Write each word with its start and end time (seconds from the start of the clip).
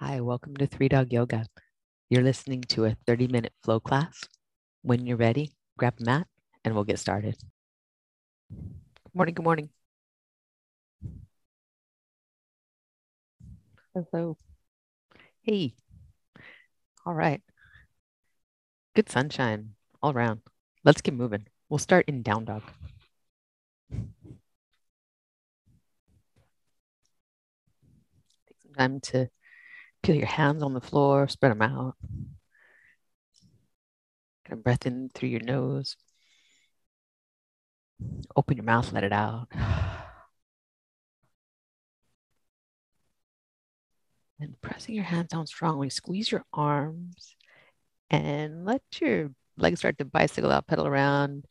Hi, 0.00 0.20
welcome 0.20 0.54
to 0.58 0.66
Three 0.66 0.90
Dog 0.90 1.10
Yoga. 1.10 1.46
You're 2.10 2.22
listening 2.22 2.60
to 2.68 2.84
a 2.84 2.96
30 3.06 3.28
minute 3.28 3.54
flow 3.62 3.80
class. 3.80 4.20
When 4.82 5.06
you're 5.06 5.16
ready, 5.16 5.52
grab 5.78 5.94
a 5.98 6.04
mat 6.04 6.26
and 6.62 6.74
we'll 6.74 6.84
get 6.84 6.98
started. 6.98 7.34
Good 8.50 9.14
morning, 9.14 9.34
good 9.34 9.42
morning. 9.42 9.70
Hello. 13.94 14.36
Hey. 15.40 15.72
All 17.06 17.14
right. 17.14 17.40
Good 18.94 19.08
sunshine 19.08 19.76
all 20.02 20.12
around. 20.12 20.42
Let's 20.84 21.00
get 21.00 21.14
moving. 21.14 21.46
We'll 21.70 21.78
start 21.78 22.04
in 22.06 22.20
down 22.20 22.44
dog. 22.44 22.64
Take 28.46 28.60
some 28.60 28.74
time 28.74 29.00
to 29.00 29.30
Peel 30.06 30.14
your 30.14 30.26
hands 30.26 30.62
on 30.62 30.72
the 30.72 30.80
floor, 30.80 31.26
spread 31.26 31.50
them 31.50 31.62
out. 31.62 31.96
Get 34.44 34.52
a 34.52 34.56
breath 34.56 34.86
in 34.86 35.08
through 35.12 35.30
your 35.30 35.40
nose. 35.40 35.96
Open 38.36 38.56
your 38.56 38.62
mouth, 38.62 38.92
let 38.92 39.02
it 39.02 39.12
out. 39.12 39.48
And 44.38 44.54
pressing 44.60 44.94
your 44.94 45.02
hands 45.02 45.30
down 45.30 45.46
strongly, 45.48 45.90
squeeze 45.90 46.30
your 46.30 46.44
arms 46.52 47.34
and 48.10 48.64
let 48.64 48.82
your 49.00 49.30
legs 49.56 49.80
start 49.80 49.98
to 49.98 50.04
bicycle 50.04 50.52
out, 50.52 50.68
pedal 50.68 50.86
around, 50.86 51.46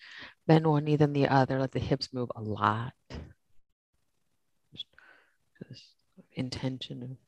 bend 0.48 0.66
one 0.66 0.86
knee 0.86 0.96
then 0.96 1.12
the 1.12 1.28
other, 1.28 1.60
let 1.60 1.72
the 1.72 1.80
hips 1.80 2.14
move 2.14 2.30
a 2.36 2.42
lot. 2.42 2.94
Just 4.72 4.86
intention 6.32 7.04
of 7.04 7.25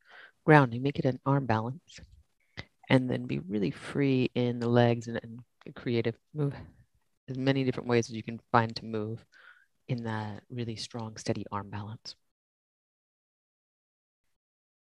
grounding, 0.47 0.81
make 0.81 0.97
it 0.97 1.03
an 1.03 1.19
arm 1.25 1.45
balance, 1.45 1.99
and 2.89 3.09
then 3.09 3.25
be 3.25 3.39
really 3.39 3.69
free 3.69 4.31
in 4.33 4.59
the 4.59 4.69
legs 4.69 5.09
and, 5.09 5.19
and 5.21 5.75
creative. 5.75 6.15
Move 6.33 6.53
as 7.27 7.37
many 7.37 7.65
different 7.65 7.89
ways 7.89 8.09
as 8.09 8.15
you 8.15 8.23
can 8.23 8.39
find 8.49 8.73
to 8.73 8.85
move 8.85 9.25
in 9.89 10.05
that 10.05 10.43
really 10.49 10.77
strong, 10.77 11.17
steady 11.17 11.45
arm 11.51 11.69
balance. 11.69 12.15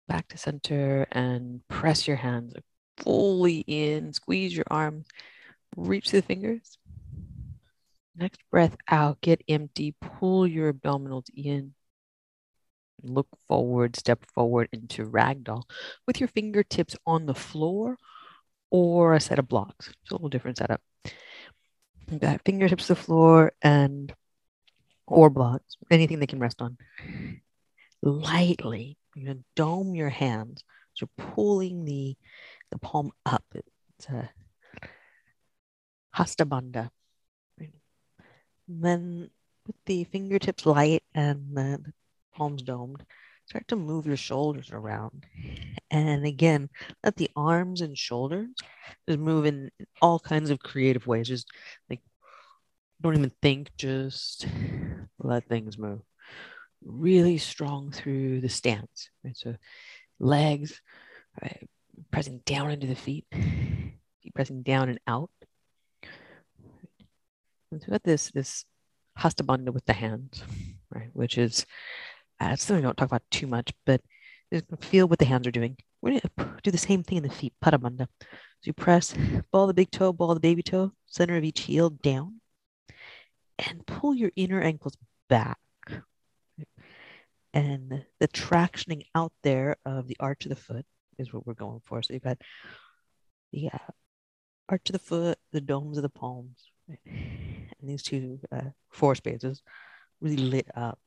Back 0.08 0.28
to 0.28 0.38
center 0.38 1.06
and 1.12 1.60
press 1.68 2.08
your 2.08 2.16
hands 2.16 2.54
fully 2.96 3.58
in, 3.66 4.14
squeeze 4.14 4.56
your 4.56 4.66
arms, 4.70 5.08
reach 5.76 6.10
the 6.10 6.22
fingers. 6.22 6.78
Next 8.16 8.40
breath 8.50 8.78
out, 8.88 9.20
get 9.20 9.44
empty, 9.46 9.94
pull 10.00 10.46
your 10.46 10.72
abdominals 10.72 11.26
in 11.36 11.74
look 13.02 13.28
forward, 13.48 13.96
step 13.96 14.24
forward 14.34 14.68
into 14.72 15.06
ragdoll 15.06 15.62
with 16.06 16.20
your 16.20 16.28
fingertips 16.28 16.96
on 17.06 17.26
the 17.26 17.34
floor 17.34 17.96
or 18.70 19.14
a 19.14 19.20
set 19.20 19.38
of 19.38 19.48
blocks. 19.48 19.88
It's 19.88 20.10
a 20.10 20.14
little 20.14 20.28
different 20.28 20.58
setup. 20.58 20.80
You 22.10 22.18
got 22.18 22.42
fingertips 22.44 22.86
to 22.86 22.94
the 22.94 23.00
floor 23.00 23.52
and 23.62 24.12
or 25.06 25.30
blocks, 25.30 25.76
anything 25.90 26.18
they 26.20 26.26
can 26.26 26.38
rest 26.38 26.62
on. 26.62 26.78
Lightly, 28.02 28.96
you're 29.14 29.34
gonna 29.34 29.44
dome 29.56 29.94
your 29.94 30.08
hands. 30.08 30.62
So 30.94 31.06
you're 31.06 31.26
pulling 31.34 31.84
the 31.84 32.16
the 32.70 32.78
palm 32.78 33.10
up. 33.26 33.44
It's 33.54 34.08
a 34.08 34.30
hasta 36.12 36.46
bandha. 36.46 36.90
Then 38.68 39.30
with 39.66 39.76
the 39.86 40.04
fingertips 40.04 40.64
light 40.64 41.02
and 41.14 41.56
the, 41.56 41.92
palms 42.41 42.62
domed. 42.62 43.05
Start 43.44 43.69
to 43.69 43.77
move 43.77 44.06
your 44.06 44.16
shoulders 44.16 44.70
around. 44.72 45.27
And 45.91 46.24
again, 46.24 46.70
let 47.05 47.16
the 47.16 47.30
arms 47.36 47.82
and 47.82 47.98
shoulders 47.98 48.48
just 49.06 49.19
move 49.19 49.44
in 49.44 49.70
all 50.00 50.19
kinds 50.19 50.48
of 50.48 50.58
creative 50.60 51.06
ways. 51.06 51.28
Just 51.28 51.48
like, 51.91 52.00
don't 53.02 53.19
even 53.19 53.32
think, 53.42 53.70
just 53.77 54.47
let 55.19 55.44
things 55.48 55.76
move. 55.76 56.00
Really 56.82 57.37
strong 57.37 57.91
through 57.91 58.41
the 58.41 58.48
stance. 58.48 59.10
Right? 59.22 59.37
So, 59.37 59.56
legs 60.19 60.81
right? 61.43 61.69
pressing 62.10 62.41
down 62.47 62.70
into 62.70 62.87
the 62.87 62.94
feet, 62.94 63.26
feet 63.32 64.34
pressing 64.34 64.62
down 64.62 64.88
and 64.88 65.00
out. 65.06 65.31
And 67.70 67.82
so, 67.82 67.87
we've 67.88 67.91
got 67.91 68.04
this, 68.04 68.31
this 68.31 68.64
hasta 69.16 69.44
bandha 69.44 69.75
with 69.75 69.84
the 69.84 69.93
hands, 69.93 70.43
right? 70.91 71.10
Which 71.12 71.37
is 71.37 71.66
uh, 72.40 72.56
something 72.56 72.76
we 72.76 72.82
don't 72.82 72.96
talk 72.96 73.08
about 73.08 73.22
too 73.30 73.46
much, 73.46 73.72
but 73.86 74.00
feel 74.80 75.06
what 75.06 75.18
the 75.18 75.24
hands 75.24 75.46
are 75.46 75.52
doing. 75.52 75.76
We're 76.02 76.10
going 76.10 76.20
to 76.20 76.60
do 76.62 76.70
the 76.70 76.78
same 76.78 77.02
thing 77.02 77.18
in 77.18 77.22
the 77.22 77.30
feet, 77.30 77.52
Pada 77.62 77.78
Bandha. 77.78 78.06
So 78.20 78.64
you 78.64 78.72
press, 78.72 79.14
ball 79.52 79.66
the 79.66 79.74
big 79.74 79.90
toe, 79.90 80.12
ball 80.12 80.34
the 80.34 80.40
baby 80.40 80.62
toe, 80.62 80.92
center 81.06 81.36
of 81.36 81.44
each 81.44 81.60
heel 81.60 81.90
down, 81.90 82.40
and 83.58 83.86
pull 83.86 84.14
your 84.14 84.30
inner 84.36 84.60
ankles 84.60 84.96
back. 85.28 85.58
And 87.52 88.04
the 88.20 88.28
tractioning 88.28 89.02
out 89.14 89.32
there 89.42 89.76
of 89.84 90.06
the 90.06 90.16
arch 90.20 90.44
of 90.46 90.50
the 90.50 90.56
foot 90.56 90.86
is 91.18 91.32
what 91.32 91.46
we're 91.46 91.54
going 91.54 91.80
for. 91.84 92.02
So 92.02 92.14
you've 92.14 92.22
got 92.22 92.40
the 93.52 93.70
uh, 93.72 93.92
arch 94.68 94.88
of 94.88 94.92
the 94.92 94.98
foot, 95.00 95.38
the 95.52 95.60
domes 95.60 95.96
of 95.96 96.02
the 96.02 96.08
palms, 96.08 96.70
and 96.88 97.68
these 97.82 98.02
two 98.02 98.40
uh, 98.52 98.70
four 98.90 99.14
spaces 99.14 99.62
really 100.20 100.36
lit 100.36 100.68
up 100.74 100.98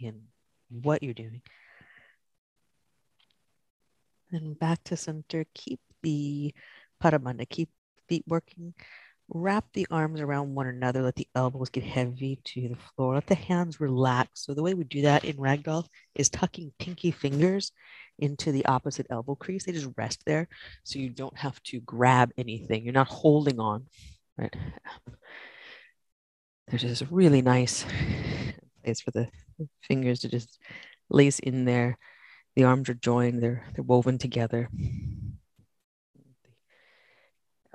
in 0.00 0.22
what 0.68 1.02
you're 1.02 1.14
doing. 1.14 1.42
And 4.32 4.58
back 4.58 4.82
to 4.84 4.96
center. 4.96 5.44
Keep 5.54 5.80
the 6.02 6.54
Pada 7.02 7.18
Bandha, 7.18 7.48
keep 7.48 7.68
feet 8.08 8.24
working. 8.26 8.74
Wrap 9.28 9.64
the 9.72 9.86
arms 9.90 10.20
around 10.20 10.54
one 10.54 10.68
another. 10.68 11.02
Let 11.02 11.16
the 11.16 11.28
elbows 11.34 11.68
get 11.68 11.82
heavy 11.82 12.38
to 12.44 12.68
the 12.68 12.76
floor. 12.76 13.14
Let 13.14 13.26
the 13.26 13.34
hands 13.34 13.80
relax. 13.80 14.44
So 14.44 14.54
the 14.54 14.62
way 14.62 14.74
we 14.74 14.84
do 14.84 15.02
that 15.02 15.24
in 15.24 15.36
ragdoll 15.36 15.86
is 16.14 16.28
tucking 16.28 16.72
pinky 16.78 17.10
fingers 17.10 17.72
into 18.18 18.52
the 18.52 18.64
opposite 18.66 19.06
elbow 19.10 19.34
crease. 19.34 19.64
They 19.64 19.72
just 19.72 19.90
rest 19.96 20.22
there, 20.26 20.48
so 20.84 21.00
you 21.00 21.10
don't 21.10 21.36
have 21.36 21.60
to 21.64 21.80
grab 21.80 22.30
anything. 22.38 22.84
You're 22.84 22.92
not 22.92 23.08
holding 23.08 23.58
on, 23.58 23.86
right? 24.38 24.54
There's 26.68 27.02
a 27.02 27.06
really 27.06 27.42
nice 27.42 27.84
place 28.86 29.00
for 29.00 29.10
the 29.10 29.28
fingers 29.82 30.20
to 30.20 30.28
just 30.28 30.58
lace 31.10 31.38
in 31.40 31.64
there. 31.64 31.98
The 32.54 32.64
arms 32.64 32.88
are 32.88 32.94
joined, 32.94 33.42
they're, 33.42 33.64
they're 33.74 33.84
woven 33.84 34.16
together. 34.16 34.70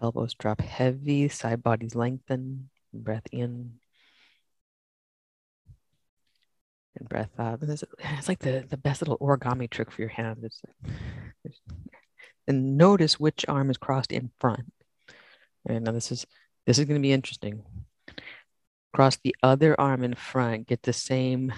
Elbows 0.01 0.33
drop 0.33 0.61
heavy, 0.61 1.27
side 1.27 1.61
bodies 1.61 1.93
lengthen, 1.93 2.69
breath 2.93 3.27
in. 3.31 3.73
And 6.95 7.07
breath 7.07 7.29
out. 7.37 7.59
It's 7.61 8.27
like 8.27 8.39
the, 8.39 8.65
the 8.67 8.77
best 8.77 9.01
little 9.01 9.19
origami 9.19 9.69
trick 9.69 9.91
for 9.91 10.01
your 10.01 10.09
hands. 10.09 10.43
It's, 10.43 10.61
it's, 11.45 11.59
and 12.47 12.77
notice 12.77 13.19
which 13.19 13.45
arm 13.47 13.69
is 13.69 13.77
crossed 13.77 14.11
in 14.11 14.31
front. 14.39 14.73
And 15.67 15.85
now 15.85 15.91
this 15.91 16.11
is 16.11 16.25
this 16.65 16.79
is 16.79 16.85
going 16.85 16.99
to 16.99 17.01
be 17.01 17.13
interesting 17.13 17.63
cross 18.93 19.17
the 19.23 19.35
other 19.41 19.79
arm 19.79 20.03
in 20.03 20.15
front, 20.15 20.67
get 20.67 20.83
the 20.83 20.93
same 20.93 21.53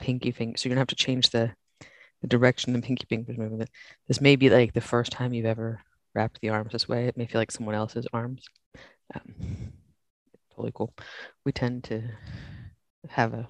pinky 0.00 0.30
finger. 0.32 0.56
So 0.56 0.68
you're 0.68 0.74
gonna 0.74 0.80
have 0.80 0.88
to 0.88 0.96
change 0.96 1.30
the, 1.30 1.52
the 2.20 2.28
direction 2.28 2.72
the 2.72 2.82
pinky 2.82 3.06
finger 3.08 3.32
is 3.32 3.38
moving. 3.38 3.66
This 4.08 4.20
may 4.20 4.36
be 4.36 4.50
like 4.50 4.72
the 4.72 4.80
first 4.80 5.12
time 5.12 5.32
you've 5.32 5.46
ever 5.46 5.80
wrapped 6.14 6.40
the 6.40 6.50
arms 6.50 6.72
this 6.72 6.88
way. 6.88 7.06
It 7.06 7.16
may 7.16 7.26
feel 7.26 7.40
like 7.40 7.50
someone 7.50 7.74
else's 7.74 8.06
arms. 8.12 8.44
Um, 9.14 9.72
totally 10.50 10.72
cool. 10.74 10.92
We 11.44 11.52
tend 11.52 11.84
to 11.84 12.02
have 13.08 13.32
a, 13.32 13.46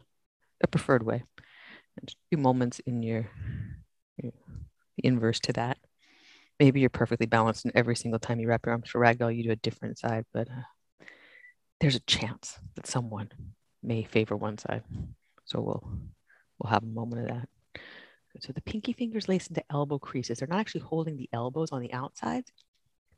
a 0.62 0.66
preferred 0.66 1.02
way. 1.02 1.24
And 1.96 2.08
just 2.08 2.16
a 2.16 2.28
few 2.30 2.38
moments 2.38 2.80
in 2.80 3.02
your, 3.02 3.28
your 4.22 4.32
inverse 4.98 5.40
to 5.40 5.52
that. 5.54 5.78
Maybe 6.60 6.80
you're 6.80 6.90
perfectly 6.90 7.26
balanced, 7.26 7.64
and 7.64 7.72
every 7.74 7.96
single 7.96 8.20
time 8.20 8.38
you 8.38 8.46
wrap 8.46 8.64
your 8.64 8.72
arms 8.72 8.88
for 8.88 9.00
ragdoll, 9.00 9.34
you 9.34 9.42
do 9.42 9.50
a 9.50 9.56
different 9.56 9.98
side. 9.98 10.24
But 10.32 10.48
uh, 10.48 10.62
there's 11.82 11.96
a 11.96 12.00
chance 12.00 12.60
that 12.76 12.86
someone 12.86 13.28
may 13.82 14.04
favor 14.04 14.36
one 14.36 14.56
side. 14.56 14.84
So 15.44 15.60
we'll 15.60 15.82
we'll 16.58 16.70
have 16.70 16.84
a 16.84 16.86
moment 16.86 17.22
of 17.22 17.28
that. 17.28 17.48
So 18.38 18.52
the 18.52 18.60
pinky 18.62 18.92
fingers 18.92 19.28
lace 19.28 19.48
into 19.48 19.64
elbow 19.68 19.98
creases. 19.98 20.38
They're 20.38 20.48
not 20.48 20.60
actually 20.60 20.82
holding 20.82 21.16
the 21.16 21.28
elbows 21.32 21.72
on 21.72 21.82
the 21.82 21.92
outsides. 21.92 22.52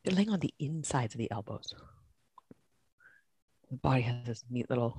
They're 0.03 0.17
laying 0.17 0.31
on 0.31 0.41
the 0.41 0.55
insides 0.59 1.15
of 1.15 1.19
the 1.19 1.31
elbows. 1.31 1.75
The 3.71 3.77
body 3.77 4.01
has 4.01 4.27
this 4.27 4.45
neat 4.51 4.71
little 4.71 4.99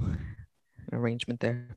arrangement 0.94 1.40
there. 1.40 1.76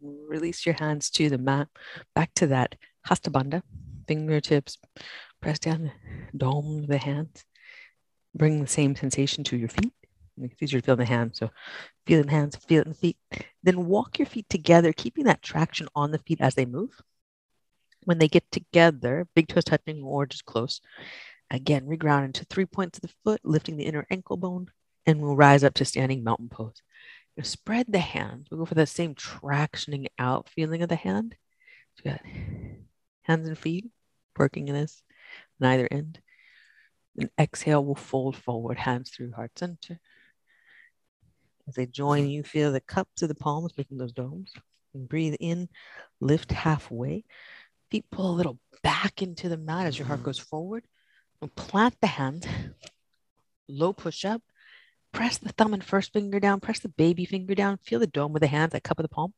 Release 0.00 0.64
your 0.64 0.76
hands 0.78 1.10
to 1.10 1.28
the 1.28 1.38
mat, 1.38 1.66
back 2.14 2.32
to 2.36 2.46
that 2.46 2.76
hasta 3.04 3.32
bandha. 3.32 3.62
Fingertips 4.06 4.78
press 5.42 5.58
down, 5.58 5.90
dome 6.36 6.86
the 6.86 6.98
hands 6.98 7.44
bring 8.34 8.60
the 8.60 8.66
same 8.66 8.94
sensation 8.94 9.44
to 9.44 9.56
your 9.56 9.68
feet. 9.68 9.92
It's 10.40 10.62
easier 10.62 10.80
to 10.80 10.84
feel 10.84 10.94
in 10.94 11.00
the 11.00 11.04
hands. 11.04 11.38
So 11.38 11.50
feel 12.06 12.20
in 12.20 12.26
the 12.26 12.32
hands, 12.32 12.56
feel 12.56 12.80
it 12.80 12.86
in 12.86 12.92
the 12.92 12.98
feet. 12.98 13.16
Then 13.62 13.86
walk 13.86 14.18
your 14.18 14.26
feet 14.26 14.48
together, 14.48 14.92
keeping 14.92 15.24
that 15.24 15.42
traction 15.42 15.88
on 15.94 16.10
the 16.10 16.18
feet 16.18 16.40
as 16.40 16.54
they 16.54 16.64
move. 16.64 17.00
When 18.04 18.18
they 18.18 18.28
get 18.28 18.50
together, 18.50 19.26
big 19.34 19.48
toes 19.48 19.64
touching 19.64 20.02
or 20.02 20.26
just 20.26 20.44
close, 20.44 20.80
again, 21.50 21.86
reground 21.86 22.26
into 22.26 22.44
three 22.44 22.66
points 22.66 22.98
of 22.98 23.02
the 23.02 23.14
foot, 23.24 23.40
lifting 23.44 23.76
the 23.76 23.84
inner 23.84 24.06
ankle 24.10 24.36
bone, 24.36 24.68
and 25.06 25.20
we'll 25.20 25.36
rise 25.36 25.64
up 25.64 25.74
to 25.74 25.84
standing 25.84 26.22
mountain 26.22 26.48
pose. 26.48 26.80
Spread 27.42 27.86
the 27.88 27.98
hands. 27.98 28.48
We'll 28.50 28.58
go 28.58 28.64
for 28.64 28.74
that 28.74 28.88
same 28.88 29.14
tractioning 29.14 30.06
out 30.18 30.48
feeling 30.48 30.82
of 30.82 30.88
the 30.88 30.96
hand. 30.96 31.36
So 31.96 32.02
we 32.04 32.10
got 32.10 32.20
hands 33.22 33.48
and 33.48 33.58
feet 33.58 33.90
working 34.36 34.68
in 34.68 34.74
this, 34.74 35.02
on 35.60 35.68
either 35.68 35.88
end. 35.90 36.20
And 37.18 37.30
exhale, 37.38 37.84
we'll 37.84 37.96
fold 37.96 38.36
forward, 38.36 38.78
hands 38.78 39.10
through 39.10 39.32
heart 39.32 39.58
center. 39.58 39.98
As 41.66 41.74
they 41.74 41.86
join, 41.86 42.28
you 42.28 42.42
feel 42.44 42.72
the 42.72 42.80
cups 42.80 43.22
of 43.22 43.28
the 43.28 43.34
palms 43.34 43.76
making 43.76 43.98
those 43.98 44.12
domes. 44.12 44.52
And 44.94 45.08
breathe 45.08 45.34
in, 45.40 45.68
lift 46.20 46.52
halfway. 46.52 47.24
Feet 47.90 48.04
pull 48.10 48.30
a 48.30 48.36
little 48.36 48.58
back 48.82 49.20
into 49.20 49.48
the 49.48 49.56
mat 49.56 49.86
as 49.86 49.98
your 49.98 50.06
heart 50.06 50.22
goes 50.22 50.38
forward. 50.38 50.84
And 51.42 51.54
plant 51.54 51.96
the 52.00 52.06
hand, 52.06 52.48
low 53.68 53.92
push 53.92 54.24
up. 54.24 54.42
Press 55.12 55.38
the 55.38 55.52
thumb 55.52 55.74
and 55.74 55.82
first 55.82 56.12
finger 56.12 56.38
down. 56.38 56.60
Press 56.60 56.78
the 56.78 56.88
baby 56.88 57.24
finger 57.24 57.54
down. 57.54 57.78
Feel 57.78 57.98
the 57.98 58.06
dome 58.06 58.32
with 58.32 58.42
the 58.42 58.46
hands, 58.46 58.72
that 58.72 58.84
cup 58.84 58.98
of 58.98 59.04
the 59.04 59.08
palm. 59.08 59.34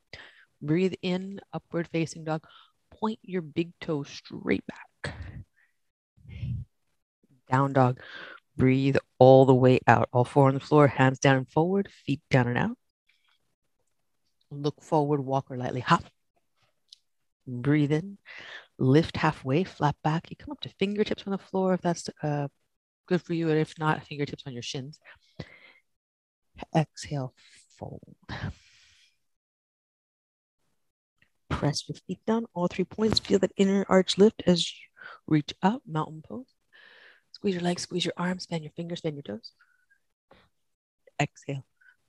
Breathe 0.61 0.95
in, 1.01 1.41
upward 1.53 1.89
facing 1.89 2.25
dog. 2.25 2.45
Point 2.91 3.19
your 3.23 3.43
big 3.43 3.73
toe 3.81 4.03
straight 4.03 4.67
back. 4.67 4.90
Down 7.51 7.73
dog. 7.73 8.01
Breathe 8.57 8.97
all 9.19 9.47
the 9.47 9.55
way 9.55 9.81
out. 9.87 10.09
All 10.13 10.25
four 10.25 10.49
on 10.49 10.55
the 10.55 10.61
floor, 10.61 10.87
hands 10.87 11.19
down 11.19 11.37
and 11.37 11.49
forward, 11.49 11.89
feet 12.05 12.21
down 12.31 12.49
and 12.49 12.59
out. 12.59 12.77
Look 14.51 14.83
forward, 14.83 15.21
walk 15.21 15.51
or 15.51 15.57
lightly 15.57 15.81
hop. 15.81 16.05
Breathe 17.47 17.93
in, 17.93 18.19
lift 18.79 19.17
halfway, 19.17 19.65
flat 19.65 19.97
back. 20.05 20.31
You 20.31 20.37
come 20.37 20.53
up 20.53 20.61
to 20.61 20.69
fingertips 20.79 21.25
on 21.27 21.33
the 21.33 21.39
floor 21.39 21.75
if 21.75 21.81
that's 21.81 22.09
uh, 22.23 22.49
good 23.07 23.23
for 23.23 23.35
you. 23.35 23.49
And 23.49 23.59
if 23.59 23.79
not, 23.79 24.05
fingertips 24.05 24.45
on 24.47 24.53
your 24.53 24.63
shins. 24.63 25.01
Exhale, 26.75 27.35
fold. 27.79 28.17
Press 31.49 31.89
your 31.89 31.97
feet 32.07 32.25
down, 32.27 32.47
all 32.55 32.69
three 32.69 32.85
points. 32.85 33.19
Feel 33.19 33.39
that 33.41 33.53
inner 33.57 33.85
arch 33.89 34.19
lift 34.19 34.43
as 34.47 34.71
you 34.71 34.79
reach 35.27 35.53
up, 35.63 35.83
mountain 35.87 36.23
pose. 36.27 36.55
Squeeze 37.41 37.55
your 37.55 37.63
legs, 37.63 37.83
squeeze 37.83 38.05
your 38.05 38.13
arms, 38.19 38.45
bend 38.45 38.65
your 38.65 38.73
fingers, 38.73 39.01
bend 39.01 39.17
your 39.17 39.23
toes. 39.23 39.53
Exhale, 41.19 41.65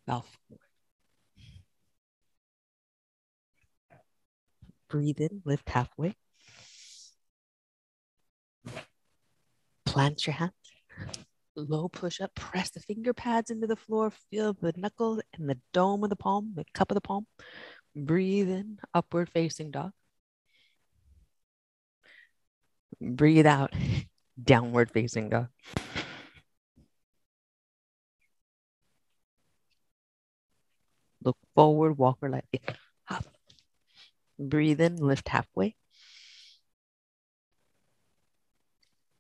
bow 0.06 0.26
forward. 0.48 0.60
Breathe 4.90 5.22
in, 5.22 5.42
lift 5.46 5.70
halfway. 5.70 6.16
Plant 9.86 10.28
your 10.28 10.34
hands. 10.34 10.52
Low 11.56 11.88
push 11.88 12.20
up, 12.20 12.36
press 12.36 12.70
the 12.72 12.82
finger 12.82 13.14
pads 13.14 13.52
into 13.52 13.68
the 13.68 13.78
floor, 13.78 14.12
feel 14.30 14.52
the 14.52 14.74
knuckles 14.76 15.22
and 15.34 15.50
the 15.50 15.58
dome 15.72 16.04
of 16.04 16.10
the 16.10 16.18
palm, 16.18 16.52
the 16.56 16.66
cup 16.74 16.92
of 16.92 16.96
the 16.96 17.02
palm. 17.02 17.26
Breathe 17.96 18.50
in, 18.50 18.80
upward 18.94 19.30
facing 19.30 19.72
dog. 19.72 19.92
Breathe 23.00 23.46
out, 23.46 23.74
downward 24.42 24.92
facing 24.92 25.30
dog. 25.30 25.48
Look 31.24 31.38
forward, 31.56 31.98
walk 31.98 32.18
or 32.22 32.30
lightly. 32.30 32.62
Hop. 33.06 33.26
Breathe 34.40 34.82
in, 34.82 34.98
lift 34.98 35.30
halfway. 35.30 35.76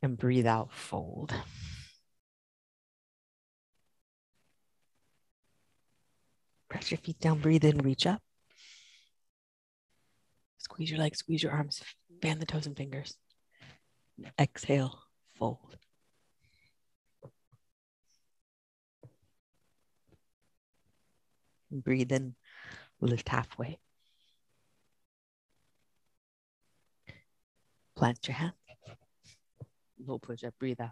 And 0.01 0.17
breathe 0.17 0.47
out, 0.47 0.73
fold. 0.73 1.33
Press 6.69 6.89
your 6.89 6.97
feet 6.97 7.19
down, 7.19 7.39
breathe 7.39 7.65
in, 7.65 7.77
reach 7.79 8.07
up. 8.07 8.21
Squeeze 10.57 10.89
your 10.89 10.99
legs, 10.99 11.19
squeeze 11.19 11.43
your 11.43 11.51
arms, 11.51 11.83
fan 12.21 12.39
the 12.39 12.45
toes 12.45 12.65
and 12.65 12.77
fingers. 12.77 13.17
Exhale, 14.39 14.99
fold. 15.37 15.77
Breathe 21.71 22.11
in, 22.11 22.35
lift 22.99 23.29
halfway. 23.29 23.79
Plant 27.95 28.27
your 28.27 28.35
hand. 28.35 28.53
Low 30.05 30.17
push 30.17 30.43
up, 30.43 30.53
breathe 30.59 30.81
out. 30.81 30.91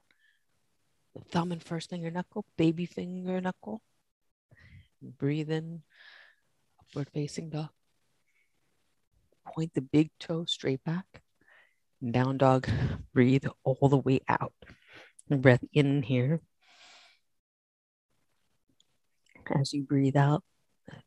The 1.16 1.22
thumb 1.32 1.52
and 1.52 1.62
first 1.62 1.90
finger 1.90 2.12
knuckle, 2.12 2.46
baby 2.56 2.86
finger 2.86 3.42
knuckle. 3.42 3.82
Breathe 5.02 5.50
in, 5.50 5.82
upward 6.80 7.10
facing 7.10 7.50
dog. 7.50 7.70
Point 9.48 9.74
the 9.74 9.82
big 9.82 10.12
toe 10.20 10.46
straight 10.46 10.84
back. 10.84 11.24
Down 12.00 12.38
dog, 12.38 12.68
breathe 13.14 13.46
all 13.64 13.90
the 13.90 13.98
way 13.98 14.22
out. 14.30 14.54
Breath 15.30 15.64
in 15.74 16.02
here. 16.02 16.40
As 19.54 19.74
you 19.74 19.84
breathe 19.84 20.16
out, 20.16 20.44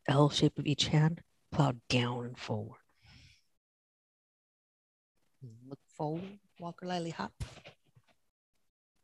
L 0.07 0.29
shape 0.29 0.59
of 0.59 0.67
each 0.67 0.87
hand, 0.87 1.21
plow 1.51 1.73
down 1.89 2.25
and 2.25 2.37
forward. 2.37 2.79
Look 5.67 5.79
forward, 5.97 6.39
walk 6.59 6.83
or 6.83 6.87
lightly 6.87 7.09
hop. 7.09 7.33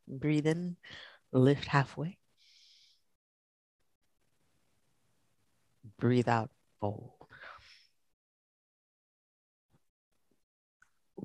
Breathe 0.07 0.47
in, 0.47 0.77
lift 1.31 1.65
halfway. 1.65 2.17
Breathe 5.97 6.29
out, 6.29 6.51
fold. 6.79 7.18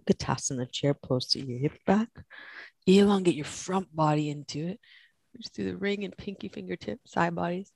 Utkatasana 0.05 0.71
chair 0.71 0.95
pose 0.95 1.27
to 1.29 1.41
your 1.45 1.59
hip 1.59 1.79
back. 1.87 2.09
Elongate 2.87 3.35
your 3.35 3.45
front 3.45 3.95
body 3.95 4.31
into 4.31 4.69
it. 4.69 4.81
Reach 5.35 5.49
through 5.55 5.65
the 5.65 5.77
ring 5.77 6.05
and 6.05 6.17
pinky 6.17 6.49
fingertips, 6.49 7.13
side 7.13 7.35
bodies. 7.35 7.73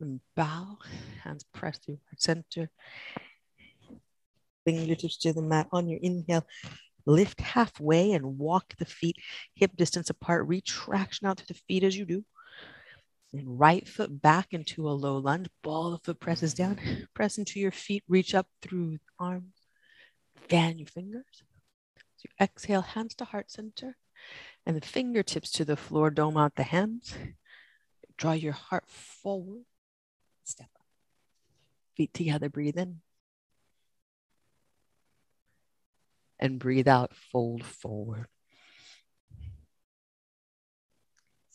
And 0.00 0.20
bow, 0.36 0.78
hands 1.24 1.44
press 1.52 1.78
through 1.78 1.98
heart 2.08 2.22
center. 2.22 2.70
Fingertips 4.64 5.16
to 5.18 5.32
the 5.32 5.42
mat 5.42 5.68
on 5.72 5.88
your 5.88 5.98
inhale. 6.00 6.46
Lift 7.04 7.40
halfway 7.40 8.12
and 8.12 8.38
walk 8.38 8.74
the 8.78 8.84
feet 8.84 9.16
hip 9.54 9.76
distance 9.76 10.10
apart. 10.10 10.46
Retraction 10.46 11.26
out 11.26 11.38
through 11.38 11.54
the 11.54 11.60
feet 11.66 11.82
as 11.82 11.96
you 11.96 12.04
do. 12.04 12.24
And 13.32 13.58
right 13.58 13.86
foot 13.86 14.22
back 14.22 14.48
into 14.52 14.88
a 14.88 14.92
low 14.92 15.18
lunge. 15.18 15.48
Ball 15.62 15.90
the 15.90 15.98
foot 15.98 16.20
presses 16.20 16.54
down. 16.54 16.78
Press 17.14 17.38
into 17.38 17.60
your 17.60 17.72
feet. 17.72 18.04
Reach 18.08 18.34
up 18.34 18.46
through 18.62 18.98
arms. 19.18 19.57
Fan 20.48 20.78
your 20.78 20.86
fingers. 20.86 21.42
So 22.16 22.24
you 22.24 22.44
exhale, 22.44 22.82
hands 22.82 23.14
to 23.16 23.24
heart 23.24 23.50
center. 23.50 23.96
And 24.66 24.76
the 24.76 24.86
fingertips 24.86 25.50
to 25.52 25.64
the 25.64 25.76
floor. 25.76 26.10
Dome 26.10 26.36
out 26.36 26.56
the 26.56 26.64
hands. 26.64 27.14
Draw 28.16 28.32
your 28.32 28.52
heart 28.52 28.84
forward. 28.86 29.64
Step 30.44 30.70
up. 30.76 30.86
Feet 31.96 32.12
together. 32.12 32.48
Breathe 32.48 32.78
in. 32.78 33.00
And 36.38 36.58
breathe 36.58 36.88
out. 36.88 37.14
Fold 37.14 37.64
forward. 37.64 38.26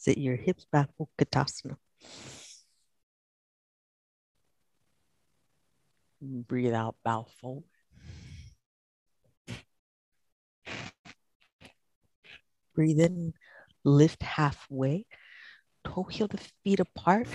Sit 0.04 0.18
your 0.18 0.36
hips 0.36 0.66
back, 0.70 0.90
Utkatasana. 1.00 1.78
Breathe 6.22 6.74
out, 6.74 6.96
bow 7.06 7.26
forward. 7.40 7.64
Breathe 12.74 13.00
in, 13.00 13.34
lift 13.84 14.24
halfway. 14.24 15.06
Toe 15.86 16.04
heel 16.04 16.28
the 16.28 16.40
feet 16.64 16.80
apart, 16.80 17.28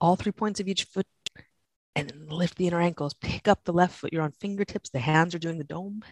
all 0.00 0.16
three 0.16 0.32
points 0.32 0.60
of 0.60 0.68
each 0.68 0.84
foot, 0.84 1.06
and 1.94 2.10
then 2.10 2.26
lift 2.28 2.56
the 2.56 2.66
inner 2.66 2.80
ankles. 2.80 3.14
Pick 3.14 3.48
up 3.48 3.64
the 3.64 3.72
left 3.72 3.94
foot. 3.94 4.12
You're 4.12 4.22
on 4.22 4.32
fingertips. 4.32 4.90
The 4.90 4.98
hands 4.98 5.34
are 5.34 5.38
doing 5.38 5.58
the 5.58 5.64
dome. 5.64 6.02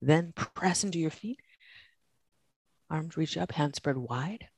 Then 0.00 0.32
press 0.34 0.84
into 0.84 0.98
your 0.98 1.10
feet. 1.10 1.40
Arms 2.88 3.16
reach 3.16 3.36
up, 3.36 3.52
hands 3.52 3.76
spread 3.76 3.96
wide 3.96 4.48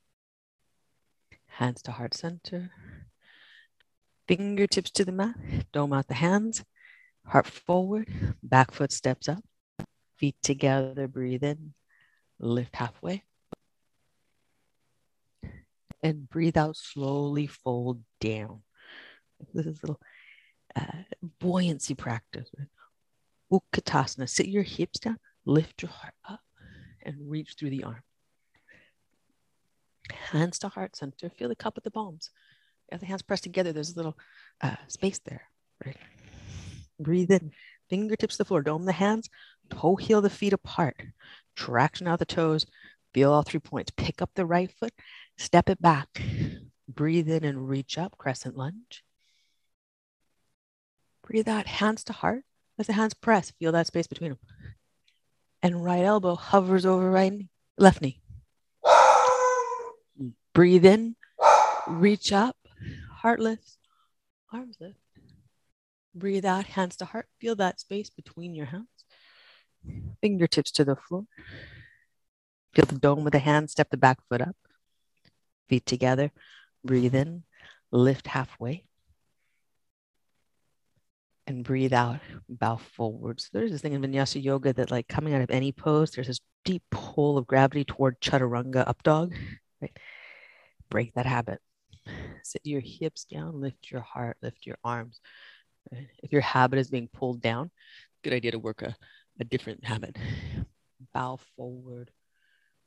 hands 1.61 1.83
to 1.83 1.92
heart 1.92 2.14
center, 2.14 2.71
fingertips 4.26 4.90
to 4.90 5.04
the 5.04 5.12
mat, 5.12 5.35
dome 5.73 5.92
out 5.92 6.09
the 6.09 6.14
hands, 6.14 6.64
heart 7.26 7.47
forward, 7.47 8.09
back 8.42 8.71
foot 8.71 8.92
steps 8.92 9.28
up, 9.28 9.45
feet 10.16 10.37
together, 10.42 11.07
breathe 11.09 11.45
in, 11.45 11.75
lift 12.38 12.76
halfway. 12.76 13.25
And 16.02 16.28
breathe 16.28 16.57
out 16.57 16.76
slowly, 16.76 17.47
fold 17.47 18.02
down. 18.21 18.62
This 19.52 19.66
is 19.66 19.78
a 19.78 19.87
little 19.87 20.00
uh, 20.76 21.02
buoyancy 21.38 21.95
practice. 21.95 22.50
Utkatasana. 23.52 24.28
Sit 24.28 24.47
your 24.47 24.62
hips 24.62 25.00
down, 25.00 25.19
lift 25.45 25.83
your 25.83 25.90
heart 25.90 26.14
up 26.28 26.40
and 27.02 27.16
reach 27.30 27.54
through 27.59 27.71
the 27.71 27.85
arm. 27.85 28.02
Hands 30.11 30.59
to 30.61 30.69
heart 30.69 30.97
center. 30.97 31.30
Feel 31.30 31.49
the 31.49 31.57
cup 31.57 31.75
with 31.75 31.85
the 31.85 31.90
palms. 31.90 32.30
As 32.90 33.00
the 33.00 33.07
hands 33.07 33.23
pressed 33.23 33.45
together, 33.45 33.73
there's 33.73 33.92
a 33.92 33.97
little 33.97 34.19
uh, 34.61 34.76
space 34.88 35.21
there. 35.25 35.42
Right. 35.85 35.97
Breathe 36.99 37.30
in. 37.30 37.52
Fingertips 37.88 38.35
to 38.35 38.38
the 38.38 38.45
floor. 38.45 38.62
Dome 38.62 38.85
the 38.85 38.92
hands. 38.92 39.28
Toe 39.71 39.97
heel 39.97 40.21
the 40.21 40.30
feet 40.30 40.52
apart. 40.52 40.97
Traction 41.57 42.09
out 42.09 42.19
the 42.19 42.25
toes. 42.25 42.66
Feel 43.14 43.33
all 43.33 43.42
three 43.42 43.61
points. 43.61 43.92
Pick 43.97 44.23
up 44.23 44.30
the 44.35 44.47
right 44.47 44.71
foot. 44.78 44.92
Step 45.40 45.70
it 45.70 45.80
back. 45.80 46.23
Breathe 46.87 47.30
in 47.30 47.44
and 47.44 47.66
reach 47.66 47.97
up. 47.97 48.18
Crescent 48.18 48.59
lunge. 48.59 49.02
Breathe 51.26 51.49
out. 51.49 51.66
Hands 51.66 52.04
to 52.04 52.12
heart. 52.12 52.44
As 52.78 52.87
the 52.87 52.92
hands 52.92 53.14
press, 53.14 53.50
feel 53.59 53.73
that 53.73 53.87
space 53.87 54.06
between 54.06 54.30
them. 54.32 54.38
And 55.62 55.82
right 55.82 56.04
elbow 56.04 56.35
hovers 56.35 56.85
over 56.85 57.11
right 57.11 57.32
knee, 57.32 57.50
left 57.76 58.00
knee. 58.00 58.20
Breathe 60.54 60.85
in, 60.85 61.16
reach 61.87 62.32
up, 62.32 62.56
heart 63.11 63.40
lifts, 63.40 63.78
arms 64.52 64.76
lift. 64.80 64.99
Breathe 66.14 66.44
out, 66.47 66.64
hands 66.64 66.97
to 66.97 67.04
heart. 67.04 67.28
Feel 67.38 67.54
that 67.56 67.80
space 67.80 68.11
between 68.11 68.54
your 68.54 68.66
hands. 68.66 68.88
Fingertips 70.20 70.70
to 70.73 70.85
the 70.85 70.97
floor. 70.97 71.25
Feel 72.75 72.87
the 72.87 72.99
dome 72.99 73.26
of 73.26 73.32
the 73.32 73.38
hand. 73.38 73.70
Step 73.70 73.90
the 73.90 73.97
back 73.97 74.18
foot 74.28 74.40
up. 74.40 74.56
Feet 75.70 75.86
together. 75.86 76.30
Breathe 76.84 77.14
in. 77.14 77.44
Lift 77.92 78.26
halfway. 78.26 78.84
And 81.46 81.64
breathe 81.64 81.92
out. 81.94 82.20
Bow 82.48 82.76
forward. 82.76 83.40
So 83.40 83.48
there's 83.52 83.70
this 83.70 83.80
thing 83.80 83.94
in 83.94 84.02
Vinyasa 84.02 84.42
Yoga 84.42 84.72
that, 84.74 84.90
like, 84.90 85.08
coming 85.08 85.32
out 85.32 85.42
of 85.42 85.50
any 85.50 85.72
pose, 85.72 86.10
there's 86.10 86.26
this 86.26 86.40
deep 86.64 86.82
pull 86.90 87.38
of 87.38 87.46
gravity 87.46 87.84
toward 87.84 88.20
Chaturanga 88.20 88.86
up 88.86 89.02
dog. 89.02 89.32
Right? 89.80 89.96
Break 90.90 91.14
that 91.14 91.26
habit. 91.26 91.60
Sit 92.42 92.62
your 92.64 92.82
hips 92.84 93.24
down. 93.24 93.60
Lift 93.60 93.90
your 93.90 94.02
heart. 94.02 94.36
Lift 94.42 94.66
your 94.66 94.76
arms. 94.84 95.20
If 96.22 96.32
your 96.32 96.42
habit 96.42 96.78
is 96.78 96.90
being 96.90 97.08
pulled 97.08 97.40
down, 97.40 97.70
good 98.22 98.34
idea 98.34 98.50
to 98.50 98.58
work 98.58 98.82
a, 98.82 98.94
a 99.40 99.44
different 99.44 99.84
habit. 99.84 100.16
Bow 101.14 101.38
forward, 101.56 102.10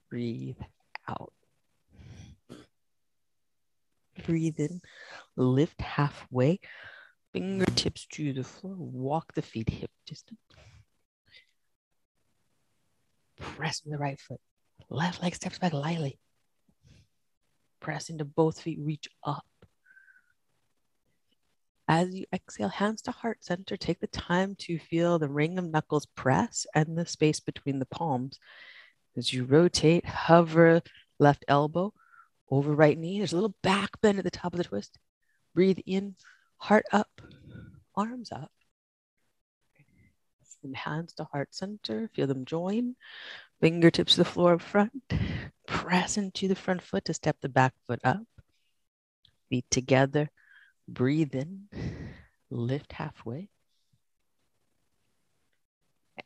breathe 0.09 0.61
out. 1.07 1.33
Breathe 4.25 4.60
in, 4.60 4.82
lift 5.36 5.82
halfway, 5.82 6.60
fingertips 7.34 8.05
to 8.12 8.34
the 8.34 8.43
floor, 8.43 8.75
walk 8.77 9.34
the 9.34 9.41
feet 9.41 9.70
hip 9.70 9.91
distance. 10.05 10.39
Press 13.39 13.82
with 13.84 13.93
the 13.93 13.98
right 13.98 14.20
foot, 14.20 14.39
left 14.89 15.22
leg 15.24 15.36
steps 15.36 15.58
back 15.58 15.74
lightly. 15.74 16.20
Press 17.79 18.10
into 18.10 18.24
both 18.24 18.62
feet, 18.62 18.79
reach 18.79 19.08
up. 19.24 19.46
As 21.88 22.15
you 22.15 22.25
exhale, 22.32 22.70
hands 22.70 23.01
to 23.03 23.12
heart 23.12 23.43
center, 23.43 23.75
take 23.75 24.00
the 24.00 24.08
time 24.08 24.55
to 24.60 24.79
feel 24.79 25.20
the 25.20 25.27
ring 25.27 25.58
of 25.58 25.70
knuckles 25.70 26.05
press 26.05 26.65
and 26.74 26.98
the 26.98 27.05
space 27.05 27.41
between 27.41 27.79
the 27.79 27.86
palms. 27.86 28.39
As 29.17 29.34
you 29.34 29.43
rotate, 29.43 30.05
hover 30.05 30.82
left 31.20 31.43
elbow 31.48 31.93
over 32.57 32.74
right 32.74 32.98
knee. 32.98 33.17
There's 33.17 33.33
a 33.33 33.36
little 33.36 33.55
back 33.62 34.00
bend 34.01 34.17
at 34.17 34.24
the 34.24 34.31
top 34.31 34.53
of 34.53 34.57
the 34.57 34.63
twist. 34.63 34.98
Breathe 35.55 35.79
in, 35.86 36.15
heart 36.57 36.86
up, 36.91 37.22
arms 37.95 38.31
up. 38.31 38.51
Hands 40.74 41.12
to 41.13 41.25
heart 41.25 41.53
center, 41.53 42.10
feel 42.13 42.27
them 42.27 42.45
join. 42.45 42.95
Fingertips 43.60 44.13
to 44.13 44.24
the 44.24 44.29
floor 44.29 44.53
up 44.53 44.62
front. 44.62 45.03
Press 45.67 46.17
into 46.17 46.48
the 46.48 46.55
front 46.55 46.81
foot 46.81 47.05
to 47.05 47.13
step 47.13 47.38
the 47.41 47.50
back 47.50 47.74
foot 47.86 48.00
up. 48.03 48.24
Feet 49.50 49.65
together 49.69 50.29
Breathe 50.88 51.33
in, 51.33 51.69
lift 52.50 52.91
halfway, 52.91 53.50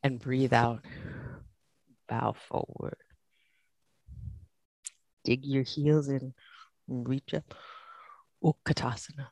and 0.02 0.20
breathe 0.20 0.54
out. 0.54 0.84
Bow 2.10 2.34
forward. 2.34 2.98
Dig 5.28 5.44
your 5.44 5.64
heels 5.64 6.08
in, 6.08 6.34
reach 6.88 7.34
up. 7.34 7.54
Utkatasana. 8.42 9.28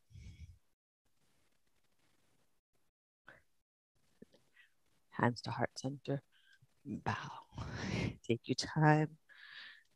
Hands 5.12 5.42
to 5.44 5.52
heart 5.52 5.70
center. 5.78 6.22
Bow. 6.86 7.14
Take 8.28 8.42
your 8.44 8.56
time. 8.56 9.12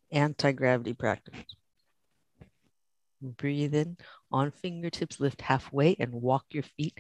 Anti 0.09 0.53
gravity 0.53 0.93
practice. 0.93 1.35
Breathe 3.21 3.75
in 3.75 3.97
on 4.31 4.51
fingertips, 4.51 5.19
lift 5.19 5.41
halfway 5.41 5.97
and 5.99 6.13
walk 6.13 6.45
your 6.51 6.63
feet 6.63 6.97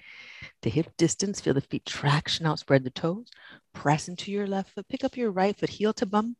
to 0.61 0.69
hip 0.69 0.87
distance. 0.97 1.39
Feel 1.39 1.53
the 1.53 1.61
feet 1.61 1.85
traction 1.85 2.45
out, 2.45 2.59
spread 2.59 2.83
the 2.83 2.89
toes. 2.89 3.27
Press 3.73 4.09
into 4.09 4.29
your 4.29 4.45
left 4.45 4.71
foot, 4.75 4.89
pick 4.89 5.05
up 5.05 5.15
your 5.15 5.31
right 5.31 5.57
foot, 5.57 5.69
heel 5.69 5.93
to 5.93 6.05
bum. 6.05 6.35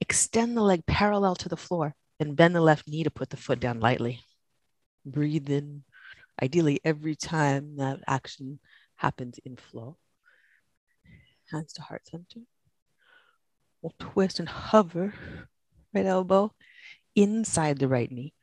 Extend 0.00 0.56
the 0.56 0.62
leg 0.62 0.84
parallel 0.86 1.34
to 1.36 1.48
the 1.48 1.56
floor, 1.56 1.94
then 2.18 2.34
bend 2.34 2.54
the 2.54 2.60
left 2.60 2.88
knee 2.88 3.04
to 3.04 3.10
put 3.10 3.30
the 3.30 3.36
foot 3.36 3.60
down 3.60 3.80
lightly. 3.80 4.20
Breathe 5.04 5.50
in, 5.50 5.84
ideally, 6.42 6.80
every 6.84 7.16
time 7.16 7.76
that 7.76 8.00
action 8.06 8.58
happens 8.96 9.38
in 9.44 9.56
flow. 9.56 9.96
Hands 11.50 11.72
to 11.74 11.82
heart 11.82 12.06
center. 12.06 12.40
We'll 13.80 13.94
twist 13.98 14.40
and 14.40 14.48
hover, 14.48 15.14
right 15.94 16.06
elbow 16.06 16.52
inside 17.14 17.78
the 17.78 17.88
right 17.88 18.10
knee 18.10 18.34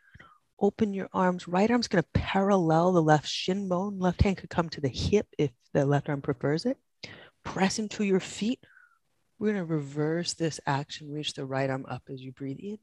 open 0.63 0.93
your 0.93 1.09
arms. 1.13 1.47
Right 1.47 1.69
arm's 1.69 1.89
going 1.89 2.01
to 2.01 2.09
parallel 2.13 2.93
the 2.93 3.01
left 3.01 3.27
shin 3.27 3.67
bone. 3.67 3.99
Left 3.99 4.21
hand 4.21 4.37
could 4.37 4.49
come 4.49 4.69
to 4.69 4.81
the 4.81 4.87
hip 4.87 5.27
if 5.37 5.51
the 5.73 5.85
left 5.85 6.09
arm 6.09 6.21
prefers 6.21 6.65
it. 6.65 6.77
Press 7.43 7.79
into 7.79 8.03
your 8.05 8.21
feet. 8.21 8.59
We're 9.43 9.51
going 9.51 9.67
to 9.67 9.73
reverse 9.73 10.31
this 10.31 10.61
action. 10.65 11.11
Reach 11.11 11.33
the 11.33 11.43
right 11.43 11.69
arm 11.69 11.85
up 11.89 12.03
as 12.09 12.21
you 12.21 12.31
breathe 12.31 12.59
in. 12.61 12.79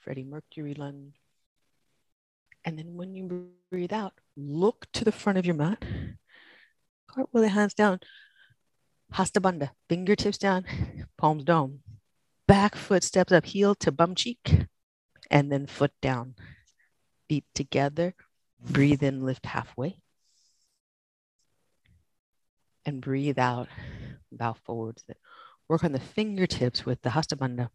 Freddie 0.00 0.24
Mercury 0.24 0.74
lunge. 0.74 1.14
And 2.66 2.78
then 2.78 2.96
when 2.98 3.14
you 3.14 3.48
breathe 3.70 3.94
out, 3.94 4.12
look 4.36 4.88
to 4.92 5.06
the 5.06 5.10
front 5.10 5.38
of 5.38 5.46
your 5.46 5.54
mat. 5.54 5.82
Cartwheel 7.10 7.44
the 7.44 7.48
hands 7.48 7.72
down. 7.72 8.00
Hasta 9.10 9.40
Bandha. 9.40 9.70
Fingertips 9.88 10.36
down, 10.36 10.66
palms 11.16 11.44
dome. 11.44 11.80
Back 12.46 12.76
foot 12.76 13.02
steps 13.02 13.32
up, 13.32 13.46
heel 13.46 13.74
to 13.76 13.90
bum 13.90 14.14
cheek, 14.14 14.66
and 15.30 15.50
then 15.50 15.66
foot 15.66 15.92
down 16.02 16.34
feet 17.26 17.46
together. 17.54 18.14
Breathe 18.62 19.02
in, 19.02 19.24
lift 19.24 19.46
halfway. 19.46 19.96
And 22.84 23.00
breathe 23.00 23.38
out, 23.38 23.68
bow 24.30 24.52
forwards. 24.66 25.02
Work 25.70 25.84
on 25.84 25.92
the 25.92 26.00
fingertips 26.00 26.84
with 26.84 27.00
the 27.02 27.10
Hasta 27.10 27.36
Bandha. 27.36 27.68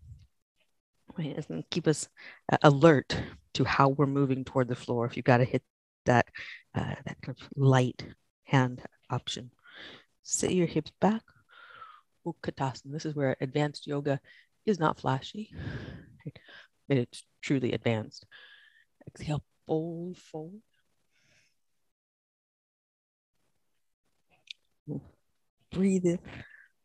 And 1.17 1.63
keep 1.71 1.87
us 1.87 2.09
uh, 2.51 2.57
alert 2.61 3.17
to 3.53 3.63
how 3.63 3.87
we're 3.87 4.05
moving 4.05 4.43
toward 4.43 4.67
the 4.67 4.75
floor. 4.75 5.05
If 5.05 5.15
you've 5.15 5.23
got 5.23 5.37
to 5.37 5.45
hit 5.45 5.63
that, 6.05 6.27
uh, 6.75 6.95
that 7.05 7.21
kind 7.21 7.37
of 7.39 7.47
light 7.55 8.05
hand 8.43 8.81
option. 9.09 9.49
Sit 10.23 10.51
your 10.51 10.67
hips 10.67 10.91
back. 10.99 11.21
Utkatasana. 12.27 12.91
This 12.91 13.05
is 13.05 13.15
where 13.15 13.37
advanced 13.39 13.87
yoga 13.87 14.19
is 14.65 14.77
not 14.77 14.99
flashy, 14.99 15.53
but 16.89 16.97
it's 16.97 17.23
truly 17.41 17.71
advanced. 17.71 18.25
Exhale, 19.07 19.41
fold 19.67 20.17
fold. 20.17 20.59
Breathe 25.71 26.05
in, 26.05 26.19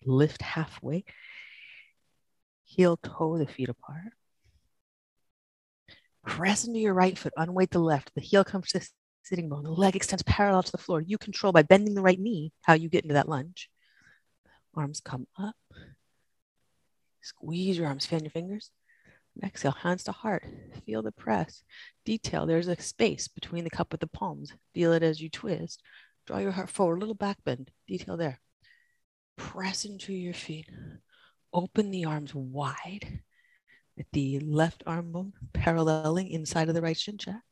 lift 0.04 0.42
halfway. 0.42 1.04
Heel 2.64 2.96
toe 2.96 3.38
the 3.38 3.46
feet 3.46 3.68
apart. 3.68 4.12
Press 6.26 6.66
into 6.66 6.78
your 6.78 6.94
right 6.94 7.16
foot, 7.16 7.32
unweight 7.36 7.70
the 7.70 7.78
left. 7.78 8.12
The 8.14 8.20
heel 8.20 8.44
comes 8.44 8.68
to 8.68 8.78
the 8.78 8.88
sitting 9.22 9.48
bone. 9.48 9.64
The 9.64 9.70
leg 9.70 9.96
extends 9.96 10.22
parallel 10.22 10.62
to 10.62 10.72
the 10.72 10.78
floor. 10.78 11.00
You 11.00 11.18
control 11.18 11.52
by 11.52 11.62
bending 11.62 11.94
the 11.94 12.02
right 12.02 12.18
knee 12.18 12.52
how 12.62 12.74
you 12.74 12.88
get 12.88 13.04
into 13.04 13.14
that 13.14 13.28
lunge. 13.28 13.68
Arms 14.74 15.00
come 15.00 15.26
up. 15.38 15.56
Squeeze 17.22 17.76
your 17.76 17.86
arms, 17.86 18.06
fan 18.06 18.24
your 18.24 18.30
fingers. 18.30 18.70
Exhale, 19.42 19.72
hands 19.72 20.04
to 20.04 20.12
heart. 20.12 20.44
Feel 20.84 21.02
the 21.02 21.12
press. 21.12 21.62
Detail, 22.04 22.46
there's 22.46 22.68
a 22.68 22.80
space 22.80 23.28
between 23.28 23.64
the 23.64 23.70
cup 23.70 23.92
with 23.92 24.00
the 24.00 24.06
palms. 24.06 24.52
Feel 24.74 24.92
it 24.92 25.02
as 25.02 25.20
you 25.20 25.30
twist. 25.30 25.82
Draw 26.26 26.38
your 26.38 26.52
heart 26.52 26.70
forward, 26.70 26.96
a 26.96 27.00
little 27.00 27.14
back 27.14 27.38
bend. 27.44 27.70
Detail 27.88 28.16
there. 28.16 28.40
Press 29.40 29.84
into 29.84 30.12
your 30.12 30.34
feet. 30.34 30.68
Open 31.52 31.90
the 31.90 32.04
arms 32.04 32.34
wide 32.34 33.20
with 33.96 34.06
the 34.12 34.38
left 34.40 34.82
arm 34.86 35.12
bone 35.12 35.32
paralleling 35.52 36.28
inside 36.28 36.68
of 36.68 36.74
the 36.74 36.82
right 36.82 36.96
shin 36.96 37.18
check. 37.18 37.42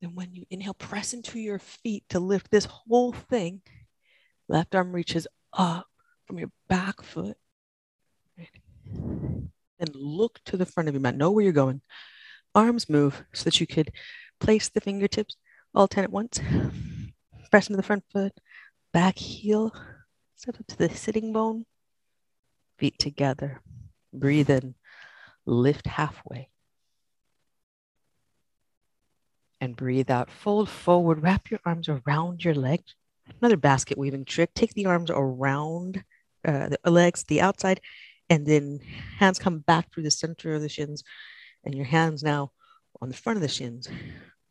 And 0.00 0.14
when 0.14 0.32
you 0.32 0.44
inhale, 0.48 0.74
press 0.74 1.12
into 1.12 1.38
your 1.38 1.58
feet 1.58 2.04
to 2.10 2.20
lift 2.20 2.50
this 2.50 2.66
whole 2.66 3.12
thing. 3.12 3.62
Left 4.48 4.74
arm 4.74 4.92
reaches 4.92 5.26
up 5.52 5.86
from 6.26 6.38
your 6.38 6.50
back 6.68 7.02
foot 7.02 7.36
and 9.78 9.90
look 9.94 10.40
to 10.46 10.56
the 10.56 10.66
front 10.66 10.88
of 10.88 10.94
your 10.94 11.02
mat. 11.02 11.16
Know 11.16 11.32
where 11.32 11.44
you're 11.44 11.52
going. 11.52 11.82
Arms 12.54 12.88
move 12.88 13.24
so 13.34 13.44
that 13.44 13.60
you 13.60 13.66
could 13.66 13.90
place 14.40 14.68
the 14.68 14.80
fingertips 14.80 15.36
all 15.74 15.88
10 15.88 16.04
at 16.04 16.12
once. 16.12 16.40
Press 17.50 17.68
into 17.68 17.76
the 17.76 17.82
front 17.82 18.04
foot, 18.12 18.32
back 18.92 19.18
heel, 19.18 19.72
step 20.36 20.56
up 20.60 20.66
to 20.66 20.76
the 20.76 20.90
sitting 20.90 21.32
bone, 21.32 21.64
feet 22.78 22.98
together. 22.98 23.62
Breathe 24.12 24.50
in, 24.50 24.74
lift 25.46 25.86
halfway. 25.86 26.50
And 29.60 29.74
breathe 29.74 30.10
out, 30.10 30.30
fold 30.30 30.68
forward, 30.68 31.22
wrap 31.22 31.50
your 31.50 31.60
arms 31.64 31.88
around 31.88 32.44
your 32.44 32.54
legs. 32.54 32.94
Another 33.40 33.56
basket 33.56 33.98
weaving 33.98 34.26
trick. 34.26 34.52
Take 34.54 34.74
the 34.74 34.86
arms 34.86 35.10
around 35.10 36.04
uh, 36.46 36.68
the 36.68 36.90
legs, 36.90 37.24
the 37.24 37.40
outside, 37.40 37.80
and 38.28 38.46
then 38.46 38.80
hands 39.18 39.38
come 39.38 39.60
back 39.60 39.90
through 39.90 40.04
the 40.04 40.10
center 40.10 40.54
of 40.54 40.62
the 40.62 40.68
shins, 40.68 41.02
and 41.64 41.74
your 41.74 41.86
hands 41.86 42.22
now 42.22 42.52
on 43.00 43.08
the 43.08 43.16
front 43.16 43.38
of 43.38 43.42
the 43.42 43.48
shins. 43.48 43.88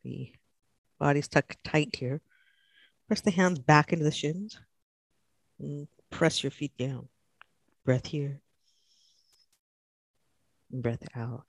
The 0.03 0.31
body's 0.99 1.27
tucked 1.27 1.63
tight 1.63 1.95
here. 1.95 2.21
Press 3.07 3.21
the 3.21 3.31
hands 3.31 3.59
back 3.59 3.93
into 3.93 4.03
the 4.03 4.11
shins. 4.11 4.59
And 5.59 5.87
press 6.09 6.43
your 6.43 6.51
feet 6.51 6.77
down. 6.77 7.07
Breath 7.85 8.07
here. 8.07 8.41
Breath 10.71 11.07
out. 11.15 11.43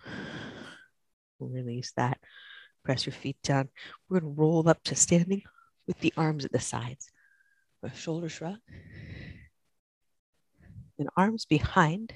Release 1.41 1.93
that. 1.97 2.19
Press 2.85 3.07
your 3.07 3.13
feet 3.13 3.37
down. 3.43 3.69
We're 4.09 4.21
going 4.21 4.35
to 4.35 4.41
roll 4.41 4.69
up 4.69 4.83
to 4.85 4.95
standing 4.95 5.43
with 5.87 5.99
the 6.01 6.13
arms 6.17 6.45
at 6.45 6.53
the 6.53 6.61
sides. 6.61 7.11
A 7.83 7.95
shoulder 7.95 8.29
shrug. 8.29 8.59
And 10.99 11.09
arms 11.17 11.45
behind. 11.45 12.15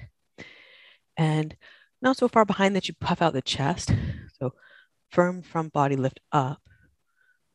And 1.17 1.55
not 2.01 2.17
so 2.17 2.27
far 2.27 2.45
behind 2.45 2.75
that 2.75 2.87
you 2.87 2.95
puff 2.99 3.21
out 3.21 3.33
the 3.33 3.41
chest. 3.41 3.93
So 4.39 4.53
firm 5.11 5.41
front 5.41 5.73
body 5.73 5.95
lift 5.95 6.19
up. 6.31 6.61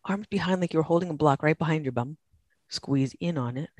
Arms 0.04 0.26
behind 0.28 0.60
like 0.60 0.72
you're 0.72 0.82
holding 0.82 1.10
a 1.10 1.14
block 1.14 1.42
right 1.42 1.58
behind 1.58 1.84
your 1.84 1.92
bum. 1.92 2.16
Squeeze 2.68 3.14
in 3.18 3.38
on 3.38 3.56
it. 3.56 3.70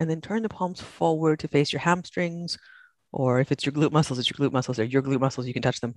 And 0.00 0.08
then 0.08 0.20
turn 0.20 0.42
the 0.42 0.48
palms 0.48 0.80
forward 0.80 1.40
to 1.40 1.48
face 1.48 1.72
your 1.72 1.80
hamstrings 1.80 2.58
or 3.12 3.40
if 3.40 3.50
it's 3.50 3.64
your 3.64 3.72
glute 3.72 3.92
muscles, 3.92 4.18
it's 4.18 4.30
your 4.30 4.36
glute 4.36 4.52
muscles, 4.52 4.78
or 4.78 4.84
your 4.84 5.02
glute 5.02 5.20
muscles, 5.20 5.46
you 5.46 5.52
can 5.52 5.62
touch 5.62 5.80
them. 5.80 5.94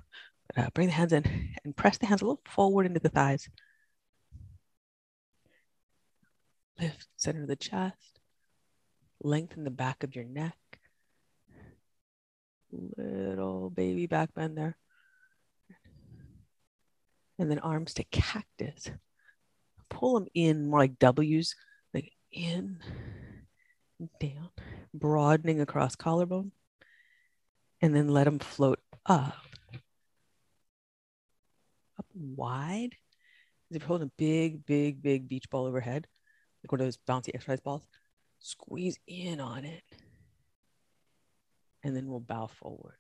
Uh, 0.55 0.69
bring 0.73 0.87
the 0.87 0.93
hands 0.93 1.13
in 1.13 1.25
and 1.63 1.75
press 1.75 1.97
the 1.97 2.05
hands 2.05 2.21
a 2.21 2.25
little 2.25 2.41
forward 2.45 2.85
into 2.85 2.99
the 2.99 3.09
thighs. 3.09 3.49
Lift 6.79 7.07
center 7.17 7.41
of 7.41 7.47
the 7.47 7.55
chest. 7.55 8.19
Lengthen 9.21 9.63
the 9.63 9.71
back 9.71 10.03
of 10.03 10.15
your 10.15 10.25
neck. 10.25 10.57
Little 12.71 13.69
baby 13.69 14.07
back 14.07 14.33
bend 14.33 14.57
there. 14.57 14.77
And 17.37 17.51
then 17.51 17.59
arms 17.59 17.93
to 17.95 18.03
cactus. 18.05 18.89
Pull 19.89 20.13
them 20.13 20.27
in 20.33 20.69
more 20.69 20.79
like 20.79 20.97
W's, 20.97 21.55
like 21.93 22.13
in, 22.31 22.79
down, 24.19 24.49
broadening 24.93 25.61
across 25.61 25.95
collarbone 25.95 26.51
and 27.81 27.95
then 27.95 28.07
let 28.07 28.25
them 28.25 28.39
float 28.39 28.79
up. 29.05 29.35
Up 31.97 32.05
wide. 32.13 32.95
As 33.69 33.77
if 33.77 33.81
you're 33.81 33.87
holding 33.87 34.07
a 34.07 34.11
big, 34.17 34.65
big, 34.65 35.01
big 35.01 35.27
beach 35.27 35.49
ball 35.49 35.65
overhead, 35.65 36.07
like 36.63 36.71
one 36.71 36.81
of 36.81 36.85
those 36.85 36.97
bouncy 37.07 37.29
exercise 37.33 37.61
balls, 37.61 37.83
squeeze 38.39 38.97
in 39.07 39.39
on 39.39 39.65
it. 39.65 39.83
And 41.83 41.95
then 41.95 42.07
we'll 42.07 42.19
bow 42.19 42.47
forward. 42.47 42.95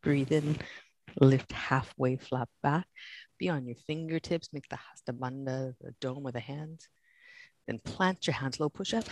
Breathe 0.00 0.32
in, 0.32 0.56
lift 1.20 1.52
halfway, 1.52 2.16
flap 2.16 2.48
back. 2.62 2.86
Be 3.38 3.50
on 3.50 3.66
your 3.66 3.76
fingertips, 3.86 4.48
make 4.52 4.68
the 4.68 4.76
Hasta 4.76 5.12
Bandha, 5.12 5.74
the 5.80 5.94
dome 6.00 6.22
with 6.22 6.34
the 6.34 6.40
hands. 6.40 6.88
Then 7.66 7.80
plant 7.80 8.26
your 8.26 8.34
hands, 8.34 8.60
low 8.60 8.68
push 8.68 8.94
up, 8.94 9.04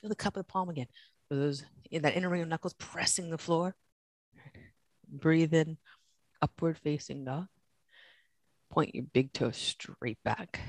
Feel 0.00 0.08
the 0.08 0.16
cup 0.16 0.36
of 0.36 0.40
the 0.40 0.52
palm 0.52 0.68
again. 0.68 0.86
For 1.28 1.34
those 1.34 1.64
in 1.90 2.02
that 2.02 2.16
inner 2.16 2.28
ring 2.28 2.42
of 2.42 2.48
knuckles 2.48 2.74
pressing 2.74 3.30
the 3.30 3.38
floor. 3.38 3.74
Breathe 5.08 5.52
in, 5.52 5.76
upward 6.40 6.78
facing 6.78 7.24
dog. 7.24 7.48
Point 8.70 8.94
your 8.94 9.04
big 9.12 9.32
toe 9.32 9.50
straight 9.50 10.22
back. 10.24 10.60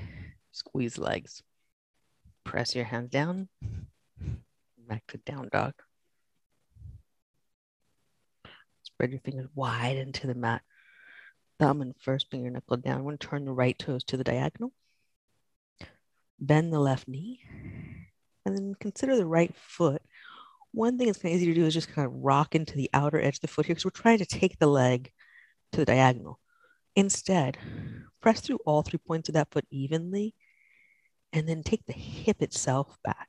Squeeze 0.50 0.98
legs. 0.98 1.42
Press 2.44 2.74
your 2.74 2.84
hands 2.84 3.10
down. 3.10 3.48
Back 4.88 5.04
to 5.08 5.18
down 5.18 5.48
dog. 5.50 5.74
Spread 8.82 9.12
your 9.12 9.20
fingers 9.20 9.48
wide 9.54 9.96
into 9.96 10.26
the 10.26 10.34
mat. 10.34 10.62
Thumb 11.58 11.80
and 11.80 11.94
first 12.00 12.30
finger 12.30 12.50
knuckle 12.50 12.76
down. 12.76 13.04
One 13.04 13.16
turn 13.16 13.44
the 13.44 13.52
right 13.52 13.78
toes 13.78 14.04
to 14.04 14.16
the 14.16 14.24
diagonal. 14.24 14.72
Bend 16.42 16.72
the 16.72 16.80
left 16.80 17.06
knee 17.06 17.40
and 18.44 18.56
then 18.56 18.74
consider 18.80 19.16
the 19.16 19.26
right 19.26 19.54
foot. 19.56 20.02
One 20.72 20.98
thing 20.98 21.06
that's 21.06 21.18
kind 21.18 21.32
of 21.32 21.40
easy 21.40 21.46
to 21.46 21.54
do 21.54 21.66
is 21.66 21.74
just 21.74 21.92
kind 21.92 22.04
of 22.04 22.12
rock 22.12 22.56
into 22.56 22.74
the 22.74 22.90
outer 22.92 23.20
edge 23.20 23.36
of 23.36 23.42
the 23.42 23.48
foot 23.48 23.66
here 23.66 23.74
because 23.74 23.84
we're 23.84 23.90
trying 23.90 24.18
to 24.18 24.26
take 24.26 24.58
the 24.58 24.66
leg 24.66 25.12
to 25.70 25.78
the 25.78 25.84
diagonal. 25.84 26.40
Instead, 26.96 27.58
press 28.20 28.40
through 28.40 28.58
all 28.66 28.82
three 28.82 28.98
points 28.98 29.28
of 29.28 29.34
that 29.34 29.52
foot 29.52 29.66
evenly 29.70 30.34
and 31.32 31.48
then 31.48 31.62
take 31.62 31.86
the 31.86 31.92
hip 31.92 32.42
itself 32.42 32.98
back 33.04 33.28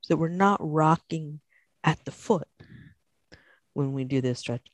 so 0.00 0.14
that 0.14 0.16
we're 0.16 0.28
not 0.28 0.58
rocking 0.60 1.40
at 1.82 2.02
the 2.04 2.10
foot 2.10 2.48
when 3.74 3.92
we 3.92 4.04
do 4.04 4.20
this 4.20 4.38
stretch, 4.38 4.66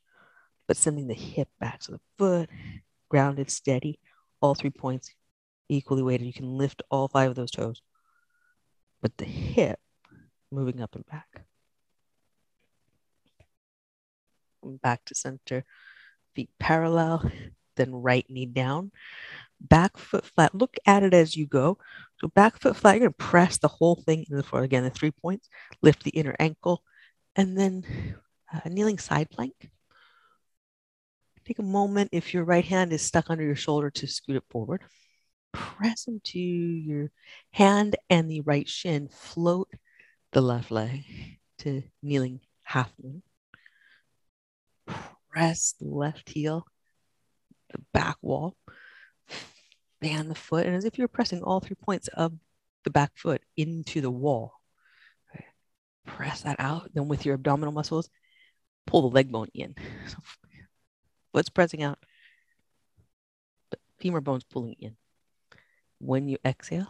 but 0.67 0.77
sending 0.77 1.07
the 1.07 1.13
hip 1.13 1.49
back. 1.59 1.83
So 1.83 1.93
the 1.93 1.99
foot 2.17 2.49
grounded, 3.09 3.51
steady, 3.51 3.99
all 4.41 4.55
three 4.55 4.69
points 4.69 5.11
equally 5.71 6.03
weighted. 6.03 6.27
You 6.27 6.33
can 6.33 6.57
lift 6.57 6.81
all 6.91 7.07
five 7.07 7.29
of 7.29 7.35
those 7.35 7.51
toes 7.51 7.81
but 9.01 9.17
the 9.17 9.25
hip 9.25 9.79
moving 10.51 10.81
up 10.81 10.95
and 10.95 11.05
back. 11.05 11.45
Back 14.63 15.03
to 15.05 15.15
center, 15.15 15.65
feet 16.35 16.49
parallel, 16.59 17.31
then 17.75 17.93
right 17.93 18.25
knee 18.29 18.45
down. 18.45 18.91
Back 19.59 19.97
foot 19.97 20.25
flat. 20.25 20.53
Look 20.53 20.77
at 20.85 21.03
it 21.03 21.13
as 21.13 21.35
you 21.35 21.47
go. 21.47 21.79
So 22.19 22.27
back 22.27 22.59
foot 22.59 22.75
flat, 22.75 22.99
you're 22.99 23.09
to 23.09 23.15
press 23.15 23.57
the 23.57 23.67
whole 23.67 23.95
thing 23.95 24.25
in 24.29 24.37
the 24.37 24.43
floor. 24.43 24.61
Again, 24.61 24.83
the 24.83 24.91
three 24.91 25.11
points. 25.11 25.49
Lift 25.81 26.03
the 26.03 26.11
inner 26.11 26.35
ankle, 26.39 26.83
and 27.35 27.57
then 27.57 28.15
uh, 28.53 28.69
kneeling 28.69 28.99
side 28.99 29.29
plank. 29.31 29.71
Take 31.45 31.57
a 31.57 31.63
moment 31.63 32.09
if 32.11 32.35
your 32.35 32.43
right 32.43 32.65
hand 32.65 32.93
is 32.93 33.01
stuck 33.01 33.31
under 33.31 33.43
your 33.43 33.55
shoulder 33.55 33.89
to 33.89 34.07
scoot 34.07 34.35
it 34.35 34.43
forward 34.51 34.83
press 35.51 36.07
into 36.07 36.39
your 36.39 37.11
hand 37.51 37.95
and 38.09 38.29
the 38.29 38.41
right 38.41 38.67
shin. 38.67 39.07
Float 39.09 39.69
the 40.31 40.41
left 40.41 40.71
leg 40.71 41.03
to 41.59 41.83
kneeling 42.01 42.41
half 42.63 42.91
moon. 43.01 43.23
Press 45.29 45.75
the 45.79 45.87
left 45.87 46.29
heel, 46.29 46.65
the 47.71 47.79
back 47.93 48.17
wall. 48.21 48.55
Fan 50.01 50.29
the 50.29 50.35
foot, 50.35 50.65
and 50.65 50.75
as 50.75 50.83
if 50.83 50.97
you're 50.97 51.07
pressing 51.07 51.43
all 51.43 51.59
three 51.59 51.75
points 51.75 52.07
of 52.09 52.33
the 52.83 52.89
back 52.89 53.11
foot 53.15 53.41
into 53.55 54.01
the 54.01 54.09
wall. 54.09 54.53
Press 56.05 56.41
that 56.41 56.59
out. 56.59 56.89
Then 56.93 57.07
with 57.07 57.25
your 57.25 57.35
abdominal 57.35 57.71
muscles, 57.71 58.09
pull 58.87 59.01
the 59.03 59.13
leg 59.13 59.31
bone 59.31 59.49
in. 59.53 59.75
So 60.07 60.17
foot's 61.33 61.49
pressing 61.49 61.83
out, 61.83 61.99
but 63.69 63.79
femur 63.99 64.21
bone's 64.21 64.43
pulling 64.43 64.75
in. 64.79 64.97
When 66.03 66.27
you 66.27 66.37
exhale, 66.43 66.87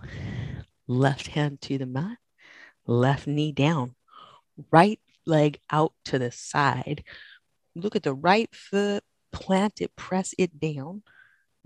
left 0.87 1.27
hand 1.27 1.59
to 1.63 1.77
the 1.77 1.85
mat, 1.85 2.17
left 2.87 3.27
knee 3.27 3.51
down, 3.51 3.95
right 4.71 4.99
leg 5.25 5.59
out 5.69 5.91
to 6.05 6.17
the 6.17 6.31
side. 6.31 7.03
Look 7.75 7.97
at 7.97 8.03
the 8.03 8.13
right 8.13 8.49
foot, 8.55 9.03
plant 9.33 9.81
it, 9.81 9.95
press 9.97 10.33
it 10.37 10.61
down 10.61 11.03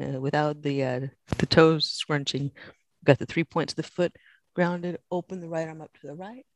uh, 0.02 0.20
without 0.20 0.64
the 0.64 0.84
uh, 0.84 1.00
the 1.38 1.46
toes 1.46 1.88
scrunching. 1.88 2.50
Got 3.04 3.20
the 3.20 3.28
three 3.28 3.44
points 3.44 3.74
of 3.74 3.78
the 3.78 3.84
foot 3.84 4.16
grounded. 4.56 4.98
Open 5.12 5.40
the 5.40 5.48
right 5.48 5.68
arm 5.68 5.84
up 5.84 5.92
to 6.02 6.08
the 6.08 6.16
right, 6.16 6.48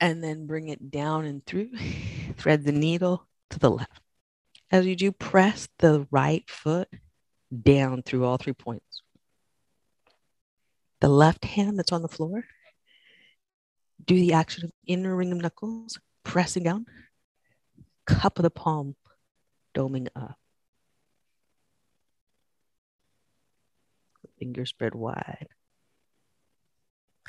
and 0.00 0.24
then 0.24 0.46
bring 0.46 0.68
it 0.68 0.90
down 0.90 1.26
and 1.26 1.44
through. 1.44 1.70
Thread 2.38 2.64
the 2.64 2.72
needle 2.72 3.26
to 3.50 3.58
the 3.58 3.70
left. 3.70 4.00
As 4.70 4.86
you 4.86 4.96
do, 4.96 5.12
press 5.12 5.68
the 5.80 6.06
right 6.10 6.48
foot 6.48 6.88
down 7.62 8.02
through 8.02 8.24
all 8.24 8.36
three 8.36 8.52
points 8.52 8.87
the 11.00 11.08
left 11.08 11.44
hand 11.44 11.78
that's 11.78 11.92
on 11.92 12.02
the 12.02 12.08
floor. 12.08 12.44
Do 14.04 14.14
the 14.14 14.32
action 14.32 14.64
of 14.64 14.72
inner 14.86 15.14
ring 15.14 15.32
of 15.32 15.38
knuckles, 15.38 15.98
pressing 16.24 16.62
down, 16.64 16.86
cup 18.06 18.38
of 18.38 18.42
the 18.42 18.50
palm, 18.50 18.96
doming 19.74 20.08
up. 20.16 20.38
Fingers 24.38 24.70
spread 24.70 24.94
wide. 24.94 25.48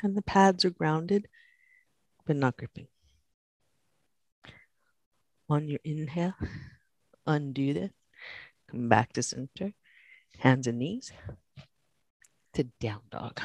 And 0.02 0.16
the 0.16 0.22
pads 0.22 0.64
are 0.64 0.70
grounded. 0.70 1.28
but 2.26 2.36
not 2.36 2.56
gripping. 2.56 2.86
On 5.48 5.66
your 5.66 5.80
inhale, 5.84 6.34
undo 7.26 7.74
this. 7.74 7.90
Come 8.70 8.88
back 8.88 9.12
to 9.14 9.22
center. 9.22 9.72
Hands 10.38 10.66
and 10.66 10.78
knees 10.78 11.12
to 12.54 12.64
down 12.80 13.00
dog. 13.10 13.40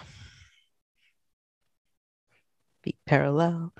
Feet 2.84 2.98
parallel. 3.06 3.74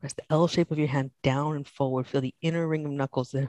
Press 0.00 0.12
the 0.12 0.22
L 0.30 0.46
shape 0.46 0.70
of 0.70 0.78
your 0.78 0.88
hand 0.88 1.10
down 1.22 1.56
and 1.56 1.66
forward. 1.66 2.06
Feel 2.06 2.20
the 2.20 2.34
inner 2.40 2.66
ring 2.66 2.84
of 2.84 2.92
knuckles, 2.92 3.30
the 3.30 3.48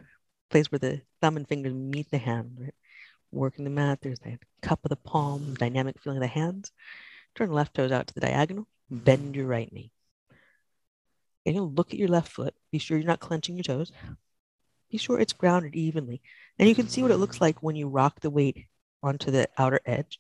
place 0.50 0.72
where 0.72 0.80
the 0.80 1.02
thumb 1.22 1.38
and 1.38 1.48
fingers 1.48 1.74
meet 1.74 2.10
the 2.10 2.18
hand. 2.18 2.58
Right? 2.60 2.74
Working 3.32 3.64
the 3.64 3.70
mat. 3.70 4.00
There's 4.02 4.20
that 4.20 4.40
cup 4.62 4.80
of 4.84 4.90
the 4.90 4.96
palm, 4.96 5.54
dynamic 5.54 6.00
feeling 6.02 6.18
of 6.18 6.22
the 6.22 6.28
hands. 6.28 6.72
Turn 7.36 7.52
left 7.52 7.76
toes 7.76 7.92
out 7.92 8.08
to 8.08 8.14
the 8.14 8.22
diagonal. 8.22 8.68
Bend 8.90 9.36
your 9.36 9.46
right 9.46 9.72
knee. 9.72 9.92
And 11.46 11.56
you'll 11.56 11.72
look 11.72 11.94
at 11.94 12.00
your 12.00 12.10
left 12.10 12.32
foot. 12.32 12.56
Be 12.72 12.80
sure 12.80 12.98
you're 12.98 13.08
not 13.08 13.20
clenching 13.20 13.56
your 13.56 13.64
toes. 13.64 13.92
Be 14.92 14.98
sure 14.98 15.20
it's 15.20 15.34
grounded 15.34 15.76
evenly. 15.76 16.22
And 16.58 16.68
you 16.68 16.76
can 16.76 16.90
see 16.90 17.04
what 17.04 17.12
it 17.12 17.18
looks 17.18 17.40
like 17.40 17.62
when 17.62 17.76
you 17.76 17.88
rock 17.88 18.20
the 18.20 18.30
weight 18.30 18.66
onto 19.04 19.32
the 19.32 19.48
outer 19.58 19.80
edge. 19.86 20.20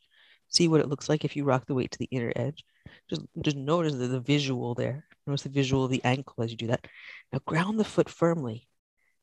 See 0.49 0.67
what 0.67 0.81
it 0.81 0.89
looks 0.89 1.07
like 1.09 1.23
if 1.23 1.35
you 1.35 1.43
rock 1.43 1.65
the 1.65 1.75
weight 1.75 1.91
to 1.91 1.99
the 1.99 2.09
inner 2.11 2.33
edge. 2.35 2.63
Just, 3.09 3.21
just 3.41 3.55
notice 3.55 3.93
the, 3.93 4.07
the 4.07 4.19
visual 4.19 4.73
there. 4.75 5.05
Notice 5.25 5.43
the 5.43 5.49
visual 5.49 5.85
of 5.85 5.91
the 5.91 6.03
ankle 6.03 6.43
as 6.43 6.51
you 6.51 6.57
do 6.57 6.67
that. 6.67 6.87
Now 7.31 7.39
ground 7.45 7.79
the 7.79 7.83
foot 7.83 8.09
firmly. 8.09 8.67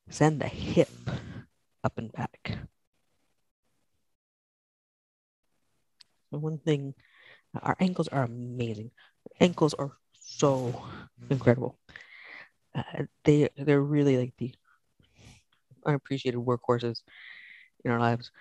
Send 0.09 0.39
the 0.39 0.47
hip 0.47 0.89
up 1.83 1.97
and 1.97 2.11
back. 2.11 2.57
one 6.29 6.57
thing, 6.59 6.93
our 7.61 7.75
ankles 7.79 8.07
are 8.09 8.23
amazing. 8.23 8.91
Ankles 9.39 9.73
are 9.73 9.91
so 10.19 10.83
incredible. 11.29 11.79
Uh, 12.75 13.03
they 13.23 13.49
they're 13.57 13.81
really 13.81 14.17
like 14.17 14.33
the 14.37 14.53
unappreciated 15.85 16.39
workhorses 16.39 17.01
in 17.83 17.91
our 17.91 17.99
lives. 17.99 18.31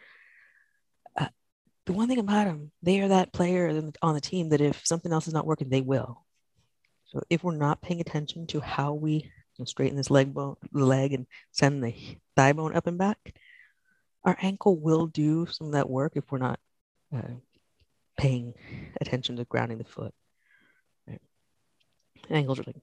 The 1.87 1.92
one 1.92 2.09
thing 2.09 2.18
about 2.18 2.46
them, 2.46 2.72
they 2.83 3.01
are 3.01 3.09
that 3.09 3.33
player 3.33 3.68
on 4.03 4.14
the 4.14 4.20
team 4.20 4.49
that 4.51 4.61
if 4.61 4.85
something 4.85 5.12
else 5.12 5.29
is 5.29 5.35
not 5.35 5.46
working, 5.46 5.68
they 5.68 5.81
will. 5.81 6.25
So 7.07 7.22
if 7.31 7.44
we're 7.44 7.57
not 7.57 7.81
paying 7.81 8.01
attention 8.01 8.46
to 8.49 8.61
how 8.61 8.92
we 8.92 9.31
straighten 9.64 9.96
this 9.96 10.11
leg 10.11 10.35
bone, 10.35 10.57
leg 10.72 11.12
and 11.12 11.27
send 11.53 11.83
the 11.83 11.94
thigh 12.35 12.53
bone 12.53 12.75
up 12.75 12.87
and 12.87 12.99
back, 12.99 13.35
our 14.25 14.37
ankle 14.42 14.77
will 14.77 15.07
do 15.07 15.46
some 15.46 15.68
of 15.68 15.72
that 15.75 15.88
work 15.88 16.12
if 16.16 16.31
we're 16.31 16.38
not 16.38 16.59
uh, 17.16 17.22
paying 18.18 18.55
attention 19.01 19.37
to 19.37 19.44
grounding 19.44 19.79
the 19.79 19.85
foot. 19.85 20.12
Right? 21.07 21.20
Ankles 22.29 22.59
are 22.59 22.64
like 22.66 22.83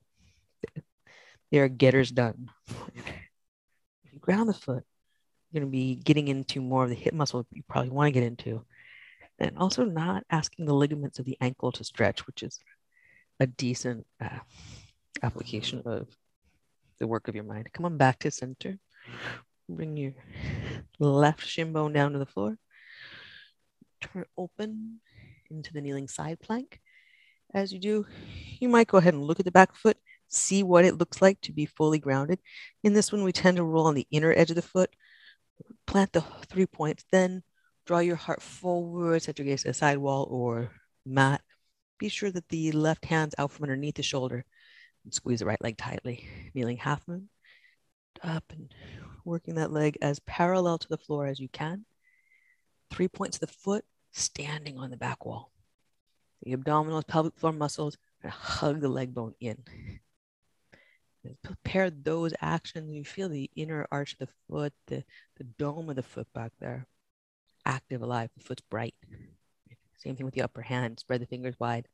they 1.51 1.59
are 1.59 1.67
getters 1.67 2.09
done. 2.09 2.49
if 2.95 3.05
you 4.11 4.19
ground 4.19 4.49
the 4.49 4.53
foot, 4.53 4.83
you're 5.51 5.61
going 5.61 5.69
to 5.69 5.71
be 5.71 5.95
getting 5.95 6.27
into 6.27 6.61
more 6.61 6.83
of 6.85 6.89
the 6.89 6.95
hip 6.95 7.13
muscle 7.13 7.45
you 7.51 7.61
probably 7.69 7.91
want 7.91 8.07
to 8.07 8.11
get 8.11 8.23
into, 8.23 8.65
and 9.39 9.57
also 9.57 9.83
not 9.83 10.23
asking 10.29 10.65
the 10.65 10.73
ligaments 10.73 11.19
of 11.19 11.25
the 11.25 11.37
ankle 11.41 11.71
to 11.71 11.83
stretch, 11.83 12.27
which 12.27 12.43
is 12.43 12.59
a 13.39 13.47
decent 13.47 14.05
uh, 14.21 14.39
application 15.21 15.81
of 15.85 16.07
the 16.99 17.07
work 17.07 17.27
of 17.27 17.35
your 17.35 17.43
mind. 17.43 17.71
Come 17.73 17.85
on 17.85 17.97
back 17.97 18.19
to 18.19 18.31
center. 18.31 18.77
Bring 19.67 19.97
your 19.97 20.13
left 20.99 21.45
shin 21.45 21.73
bone 21.73 21.93
down 21.93 22.13
to 22.13 22.19
the 22.19 22.25
floor. 22.25 22.57
Turn 24.01 24.25
open 24.37 24.99
into 25.49 25.73
the 25.73 25.81
kneeling 25.81 26.07
side 26.07 26.39
plank. 26.39 26.79
As 27.53 27.71
you 27.71 27.79
do, 27.79 28.05
you 28.59 28.67
might 28.67 28.87
go 28.87 28.97
ahead 28.97 29.13
and 29.13 29.23
look 29.23 29.39
at 29.39 29.45
the 29.45 29.51
back 29.51 29.75
foot, 29.75 29.97
see 30.27 30.63
what 30.63 30.85
it 30.85 30.97
looks 30.97 31.21
like 31.21 31.39
to 31.41 31.51
be 31.51 31.65
fully 31.65 31.99
grounded. 31.99 32.39
In 32.83 32.93
this 32.93 33.11
one, 33.11 33.23
we 33.23 33.31
tend 33.31 33.57
to 33.57 33.63
roll 33.63 33.87
on 33.87 33.93
the 33.93 34.07
inner 34.09 34.33
edge 34.35 34.49
of 34.49 34.55
the 34.55 34.61
foot, 34.61 34.89
plant 35.85 36.13
the 36.13 36.21
three 36.47 36.65
points, 36.65 37.05
then 37.11 37.43
draw 37.85 37.99
your 37.99 38.15
heart 38.15 38.41
forward, 38.41 39.21
set 39.21 39.39
your 39.39 39.45
gaze 39.45 39.63
to 39.63 39.69
the 39.69 39.73
side 39.73 39.97
wall 39.97 40.27
or 40.29 40.71
mat. 41.05 41.41
Be 41.99 42.09
sure 42.09 42.31
that 42.31 42.49
the 42.49 42.71
left 42.71 43.05
hand's 43.05 43.35
out 43.37 43.51
from 43.51 43.63
underneath 43.63 43.95
the 43.95 44.03
shoulder 44.03 44.45
and 45.03 45.13
squeeze 45.13 45.39
the 45.39 45.45
right 45.45 45.61
leg 45.61 45.77
tightly. 45.77 46.27
Kneeling 46.53 46.77
half 46.77 47.07
moon 47.07 47.29
up 48.23 48.43
and 48.51 48.73
working 49.25 49.55
that 49.55 49.71
leg 49.71 49.97
as 50.01 50.19
parallel 50.19 50.77
to 50.77 50.87
the 50.87 50.97
floor 50.97 51.25
as 51.25 51.39
you 51.39 51.49
can. 51.49 51.85
Three 52.89 53.07
points 53.07 53.37
of 53.37 53.41
the 53.41 53.47
foot, 53.47 53.85
standing 54.11 54.77
on 54.77 54.91
the 54.91 54.97
back 54.97 55.25
wall. 55.25 55.51
The 56.43 56.53
abdominal 56.53 57.03
pelvic 57.03 57.35
floor 57.35 57.53
muscles 57.53 57.97
hug 58.23 58.81
the 58.81 58.89
leg 58.89 59.13
bone 59.13 59.33
in. 59.39 59.57
And 61.23 61.41
prepare 61.41 61.89
those 61.89 62.33
actions. 62.41 62.93
You 62.93 63.05
feel 63.05 63.29
the 63.29 63.49
inner 63.55 63.87
arch 63.91 64.13
of 64.13 64.19
the 64.19 64.33
foot, 64.49 64.73
the, 64.87 65.03
the 65.37 65.45
dome 65.45 65.89
of 65.89 65.95
the 65.95 66.03
foot 66.03 66.27
back 66.33 66.51
there, 66.59 66.85
active, 67.65 68.01
alive. 68.01 68.29
The 68.35 68.43
foot's 68.43 68.63
bright. 68.69 68.95
Same 69.97 70.15
thing 70.15 70.25
with 70.25 70.35
the 70.35 70.41
upper 70.41 70.61
hand. 70.61 70.99
Spread 70.99 71.21
the 71.21 71.25
fingers 71.25 71.55
wide. 71.59 71.87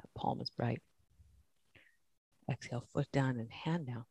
That 0.00 0.08
palm 0.14 0.40
is 0.40 0.50
bright. 0.50 0.80
Exhale, 2.50 2.84
foot 2.92 3.06
down 3.12 3.38
and 3.38 3.50
hand 3.50 3.86
down. 3.86 4.04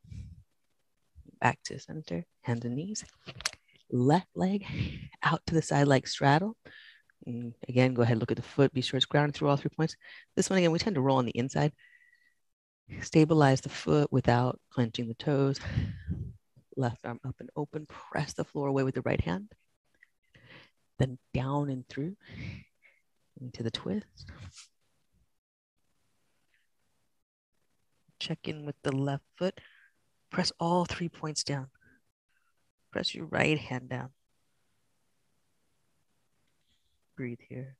Back 1.41 1.59
to 1.65 1.79
center, 1.79 2.25
hands 2.41 2.65
and 2.65 2.75
knees. 2.75 3.03
Left 3.91 4.27
leg 4.35 4.65
out 5.23 5.41
to 5.47 5.55
the 5.55 5.61
side 5.61 5.87
like 5.87 6.07
straddle. 6.07 6.55
And 7.25 7.53
again, 7.67 7.93
go 7.93 8.01
ahead, 8.01 8.19
look 8.19 8.31
at 8.31 8.37
the 8.37 8.43
foot, 8.43 8.73
be 8.73 8.81
sure 8.81 8.97
it's 8.97 9.05
grounded 9.05 9.35
through 9.35 9.49
all 9.49 9.57
three 9.57 9.71
points. 9.75 9.95
This 10.35 10.49
one, 10.49 10.59
again, 10.59 10.71
we 10.71 10.79
tend 10.79 10.95
to 10.95 11.01
roll 11.01 11.17
on 11.17 11.25
the 11.25 11.37
inside. 11.37 11.73
Stabilize 13.01 13.61
the 13.61 13.69
foot 13.69 14.11
without 14.11 14.59
clenching 14.71 15.07
the 15.07 15.13
toes. 15.15 15.59
Left 16.75 17.05
arm 17.05 17.19
up 17.27 17.35
and 17.39 17.49
open, 17.55 17.85
press 17.87 18.33
the 18.33 18.45
floor 18.45 18.67
away 18.67 18.83
with 18.83 18.95
the 18.95 19.01
right 19.01 19.21
hand. 19.21 19.51
Then 20.99 21.17
down 21.33 21.69
and 21.69 21.87
through 21.87 22.15
into 23.41 23.63
the 23.63 23.71
twist. 23.71 24.05
Check 28.19 28.39
in 28.47 28.65
with 28.65 28.75
the 28.83 28.91
left 28.91 29.23
foot. 29.37 29.59
Press 30.29 30.51
all 30.59 30.85
three 30.85 31.09
points 31.09 31.43
down. 31.43 31.67
Press 32.91 33.15
your 33.15 33.25
right 33.25 33.57
hand 33.57 33.89
down. 33.89 34.09
breathe 37.19 37.39
here. 37.49 37.75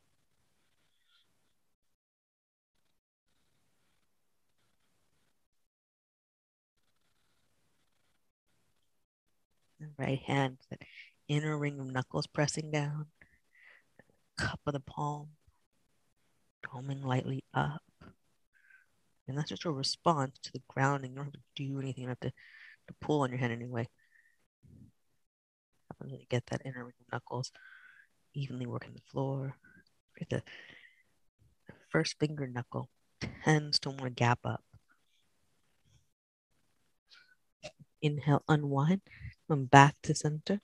Right 9.97 10.19
hand, 10.19 10.57
inner 11.29 11.57
ring 11.57 11.79
of 11.79 11.91
knuckles 11.91 12.27
pressing 12.27 12.71
down, 12.71 13.05
cup 14.37 14.59
of 14.65 14.73
the 14.73 14.81
palm, 14.81 15.29
doming 16.65 17.05
lightly 17.05 17.43
up. 17.53 17.83
And 19.27 19.37
that's 19.37 19.49
just 19.49 19.65
a 19.65 19.71
response 19.71 20.39
to 20.43 20.51
the 20.51 20.61
grounding. 20.67 21.11
You 21.11 21.17
don't 21.17 21.25
have 21.25 21.33
to 21.33 21.39
do 21.55 21.79
anything, 21.79 22.01
you 22.01 22.07
don't 22.07 22.17
have 22.21 22.31
to, 22.31 22.35
to 22.87 22.93
pull 22.99 23.21
on 23.21 23.29
your 23.29 23.39
hand 23.39 23.53
anyway. 23.53 23.87
Really 26.01 26.27
get 26.29 26.45
that 26.47 26.61
inner 26.63 26.85
ring 26.85 26.93
of 27.01 27.11
knuckles 27.11 27.51
evenly 28.33 28.65
working 28.65 28.93
the 28.93 29.01
floor. 29.11 29.55
The 30.29 30.43
first 31.89 32.19
finger 32.19 32.47
knuckle 32.47 32.89
tends 33.43 33.79
to 33.79 33.89
want 33.89 34.03
to 34.03 34.09
gap 34.09 34.39
up. 34.45 34.63
Inhale, 38.01 38.43
unwind. 38.47 39.01
Come 39.49 39.65
back 39.65 39.95
to 40.03 40.15
center. 40.15 40.61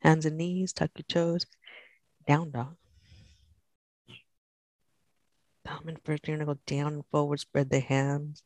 Hands 0.00 0.24
and 0.24 0.36
knees, 0.36 0.72
tuck 0.72 0.90
your 0.96 1.04
toes. 1.08 1.46
Down 2.26 2.50
dog. 2.50 2.76
Thumb 5.64 5.88
and 5.88 5.98
first 6.04 6.26
you're 6.26 6.36
gonna 6.36 6.54
go 6.54 6.58
down 6.66 6.94
and 6.94 7.06
forward. 7.10 7.40
Spread 7.40 7.70
the 7.70 7.80
hands. 7.80 8.42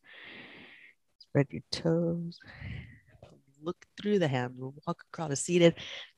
Spread 1.18 1.46
your 1.50 1.62
toes. 1.70 2.38
Look 3.62 3.84
through 4.00 4.18
the 4.18 4.28
hands. 4.28 4.58
Walk 4.58 5.04
across 5.12 5.40
seated 5.40 5.74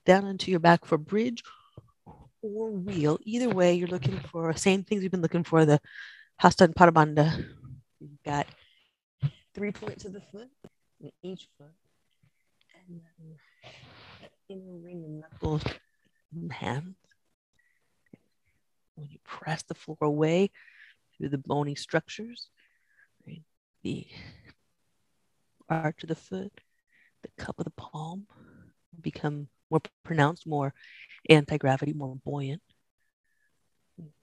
down 0.06 0.26
into 0.26 0.50
your 0.50 0.60
back 0.60 0.84
for 0.84 0.98
bridge 0.98 1.42
or 2.40 2.70
wheel. 2.70 3.18
Either 3.24 3.48
way, 3.48 3.74
you're 3.74 3.88
looking 3.88 4.18
for 4.30 4.52
the 4.52 4.58
same 4.58 4.84
things 4.84 5.02
we've 5.02 5.10
been 5.10 5.22
looking 5.22 5.44
for 5.44 5.64
the 5.64 5.80
Hasta 6.38 6.64
and 6.64 6.74
Pada 6.74 6.90
Bandha. 6.90 7.46
You've 8.00 8.22
got 8.24 8.46
three 9.54 9.72
points 9.72 10.04
of 10.04 10.12
the 10.12 10.22
foot 10.32 10.48
in 11.00 11.10
each 11.22 11.48
foot. 11.58 11.70
And 12.88 13.00
then 13.00 13.36
ring 14.54 15.04
and 15.04 15.20
knuckles 15.20 15.62
and 16.34 16.52
hands. 16.52 16.96
When 18.94 19.08
you 19.08 19.18
press 19.24 19.62
the 19.62 19.74
floor 19.74 19.98
away 20.00 20.50
through 21.16 21.30
the 21.30 21.38
bony 21.38 21.74
structures, 21.74 22.48
right? 23.26 23.42
the 23.82 24.06
arch 25.68 26.02
of 26.02 26.08
the 26.08 26.14
foot, 26.14 26.52
the 27.22 27.42
cup 27.42 27.58
of 27.58 27.64
the 27.64 27.70
palm 27.70 28.26
become 29.00 29.48
more 29.70 29.80
pronounced, 30.04 30.46
more 30.46 30.74
anti 31.28 31.56
gravity, 31.56 31.92
more 31.92 32.16
buoyant. 32.16 32.62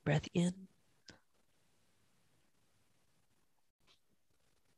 Breath 0.06 0.28
in. 0.34 0.54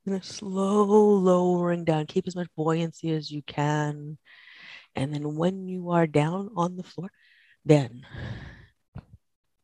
And 0.06 0.16
a 0.16 0.24
slow 0.24 0.84
lowering 0.86 1.84
down. 1.86 2.08
Keep 2.08 2.28
as 2.28 2.36
much 2.36 2.48
buoyancy 2.56 3.12
as 3.12 3.30
you 3.30 3.42
can. 3.44 4.18
And 4.96 5.14
then 5.14 5.36
when 5.36 5.68
you 5.68 5.92
are 5.92 6.08
down 6.08 6.52
on 6.56 6.76
the 6.76 6.84
floor, 6.84 7.10
then 7.66 8.06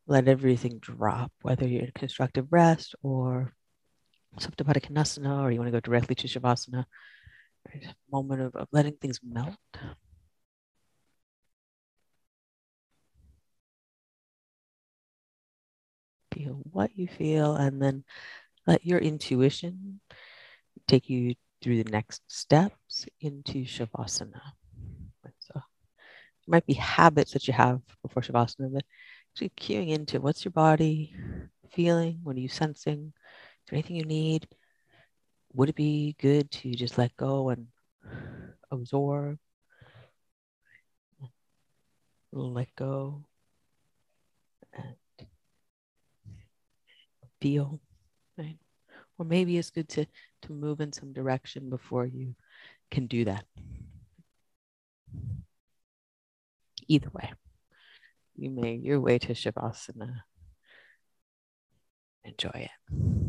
let 0.06 0.26
everything 0.26 0.78
drop, 0.78 1.32
whether 1.42 1.66
you're 1.66 1.82
in 1.82 1.92
constructive 1.94 2.46
rest 2.50 2.94
or 3.02 3.52
Supta 4.38 4.64
Baddha 4.64 4.80
Konasana, 4.80 5.42
or 5.42 5.50
you 5.50 5.58
want 5.58 5.68
to 5.68 5.72
go 5.72 5.80
directly 5.80 6.14
to 6.16 6.28
Shavasana. 6.28 6.84
A 7.74 7.94
moment 8.10 8.40
of, 8.40 8.56
of 8.56 8.68
letting 8.72 8.94
things 8.94 9.20
melt. 9.22 9.56
Feel 16.32 16.60
what 16.70 16.90
you 16.96 17.08
feel, 17.08 17.56
and 17.56 17.82
then 17.82 18.04
let 18.66 18.86
your 18.86 18.98
intuition 18.98 20.00
take 20.86 21.10
you 21.10 21.34
through 21.60 21.82
the 21.82 21.90
next 21.90 22.22
steps 22.28 23.06
into 23.20 23.64
Shavasana. 23.64 24.40
Might 26.48 26.66
be 26.66 26.74
habits 26.74 27.32
that 27.32 27.46
you 27.46 27.52
have 27.52 27.82
before 28.02 28.22
Shavasana, 28.22 28.72
but 28.72 28.84
actually 29.32 29.50
cueing 29.50 29.90
into 29.90 30.20
what's 30.20 30.44
your 30.44 30.52
body 30.52 31.14
feeling? 31.70 32.20
What 32.22 32.36
are 32.36 32.40
you 32.40 32.48
sensing? 32.48 33.12
Is 33.14 33.70
there 33.70 33.76
anything 33.76 33.96
you 33.96 34.04
need? 34.04 34.48
Would 35.52 35.68
it 35.68 35.74
be 35.74 36.16
good 36.18 36.50
to 36.50 36.74
just 36.74 36.96
let 36.96 37.14
go 37.16 37.50
and 37.50 37.66
absorb? 38.70 39.38
Let 42.32 42.74
go 42.76 43.24
and 44.72 44.94
feel, 47.40 47.80
right? 48.36 48.58
Or 49.18 49.24
maybe 49.26 49.58
it's 49.58 49.70
good 49.70 49.88
to, 49.90 50.06
to 50.42 50.52
move 50.52 50.80
in 50.80 50.92
some 50.92 51.12
direction 51.12 51.68
before 51.70 52.06
you 52.06 52.34
can 52.90 53.06
do 53.06 53.24
that. 53.24 53.44
Either 56.88 57.10
way, 57.12 57.32
you 58.34 58.50
may 58.50 58.74
your 58.74 59.00
way 59.00 59.18
to 59.18 59.34
Shavasana. 59.34 60.22
Enjoy 62.24 62.50
it. 62.54 63.27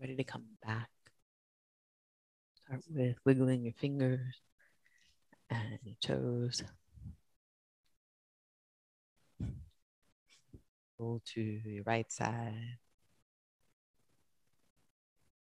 Ready 0.00 0.16
to 0.16 0.24
come 0.24 0.44
back. 0.66 0.88
Start 2.54 2.82
with 2.88 3.16
wiggling 3.24 3.64
your 3.64 3.74
fingers 3.74 4.40
and 5.50 5.78
your 5.84 5.96
toes. 6.00 6.62
Roll 10.98 11.20
to 11.34 11.40
your 11.40 11.84
right 11.84 12.10
side. 12.10 12.78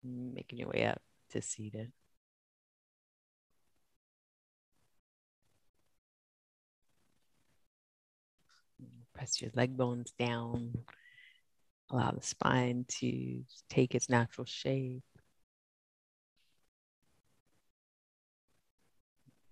Making 0.02 0.58
your 0.58 0.68
way 0.68 0.84
up 0.84 1.00
to 1.30 1.40
seated. 1.40 1.92
Press 9.14 9.40
your 9.40 9.50
leg 9.54 9.76
bones 9.76 10.12
down 10.18 10.72
Allow 11.94 12.10
the 12.10 12.22
spine 12.22 12.84
to 12.88 13.44
take 13.70 13.94
its 13.94 14.08
natural 14.08 14.44
shape. 14.44 15.04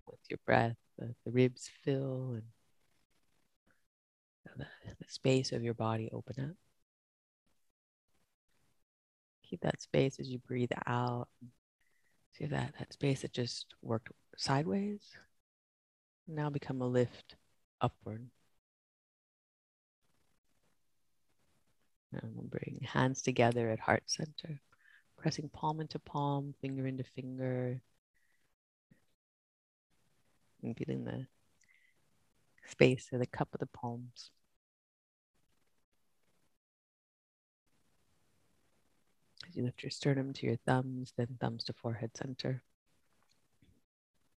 With 0.09 0.18
your 0.28 0.40
breath, 0.44 0.74
the, 0.98 1.14
the 1.24 1.31
ribs 1.31 1.70
fill 1.85 2.33
and 2.33 2.42
the, 4.57 4.66
the 4.98 5.05
space 5.07 5.52
of 5.52 5.62
your 5.62 5.74
body 5.74 6.11
open 6.12 6.44
up. 6.50 6.57
Keep 9.48 9.61
that 9.61 9.81
space 9.81 10.18
as 10.18 10.28
you 10.28 10.38
breathe 10.38 10.72
out. 10.88 11.28
See 12.33 12.46
that, 12.46 12.74
that 12.76 12.92
space 12.92 13.22
that 13.22 13.33
just 13.33 13.66
worked 13.83 14.11
sideways 14.37 15.02
now 16.26 16.50
become 16.50 16.83
a 16.83 16.88
lift 16.88 17.37
upward. 17.81 18.26
Um, 22.12 22.20
and 22.22 22.33
we'll 22.35 22.44
bring 22.44 22.81
hands 22.83 23.22
together 23.22 23.70
at 23.70 23.81
heart 23.81 24.05
center, 24.07 24.61
pressing 25.18 25.48
palm 25.48 25.81
into 25.81 25.98
palm, 25.98 26.55
finger 26.61 26.87
into 26.87 27.05
finger, 27.05 27.81
and 30.62 30.77
feeling 30.77 31.05
the 31.05 31.27
space 32.68 33.09
of 33.12 33.18
the 33.18 33.27
cup 33.27 33.48
of 33.53 33.61
the 33.61 33.66
palms. 33.66 34.31
As 39.48 39.57
you 39.57 39.64
lift 39.64 39.83
your 39.83 39.90
sternum 39.90 40.33
to 40.35 40.46
your 40.46 40.57
thumbs, 40.57 41.12
then 41.16 41.37
thumbs 41.40 41.64
to 41.64 41.72
forehead 41.72 42.16
center, 42.16 42.62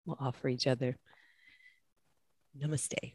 we'll 0.07 0.17
offer 0.21 0.49
each 0.49 0.67
other 0.67 0.97
namaste. 2.59 3.15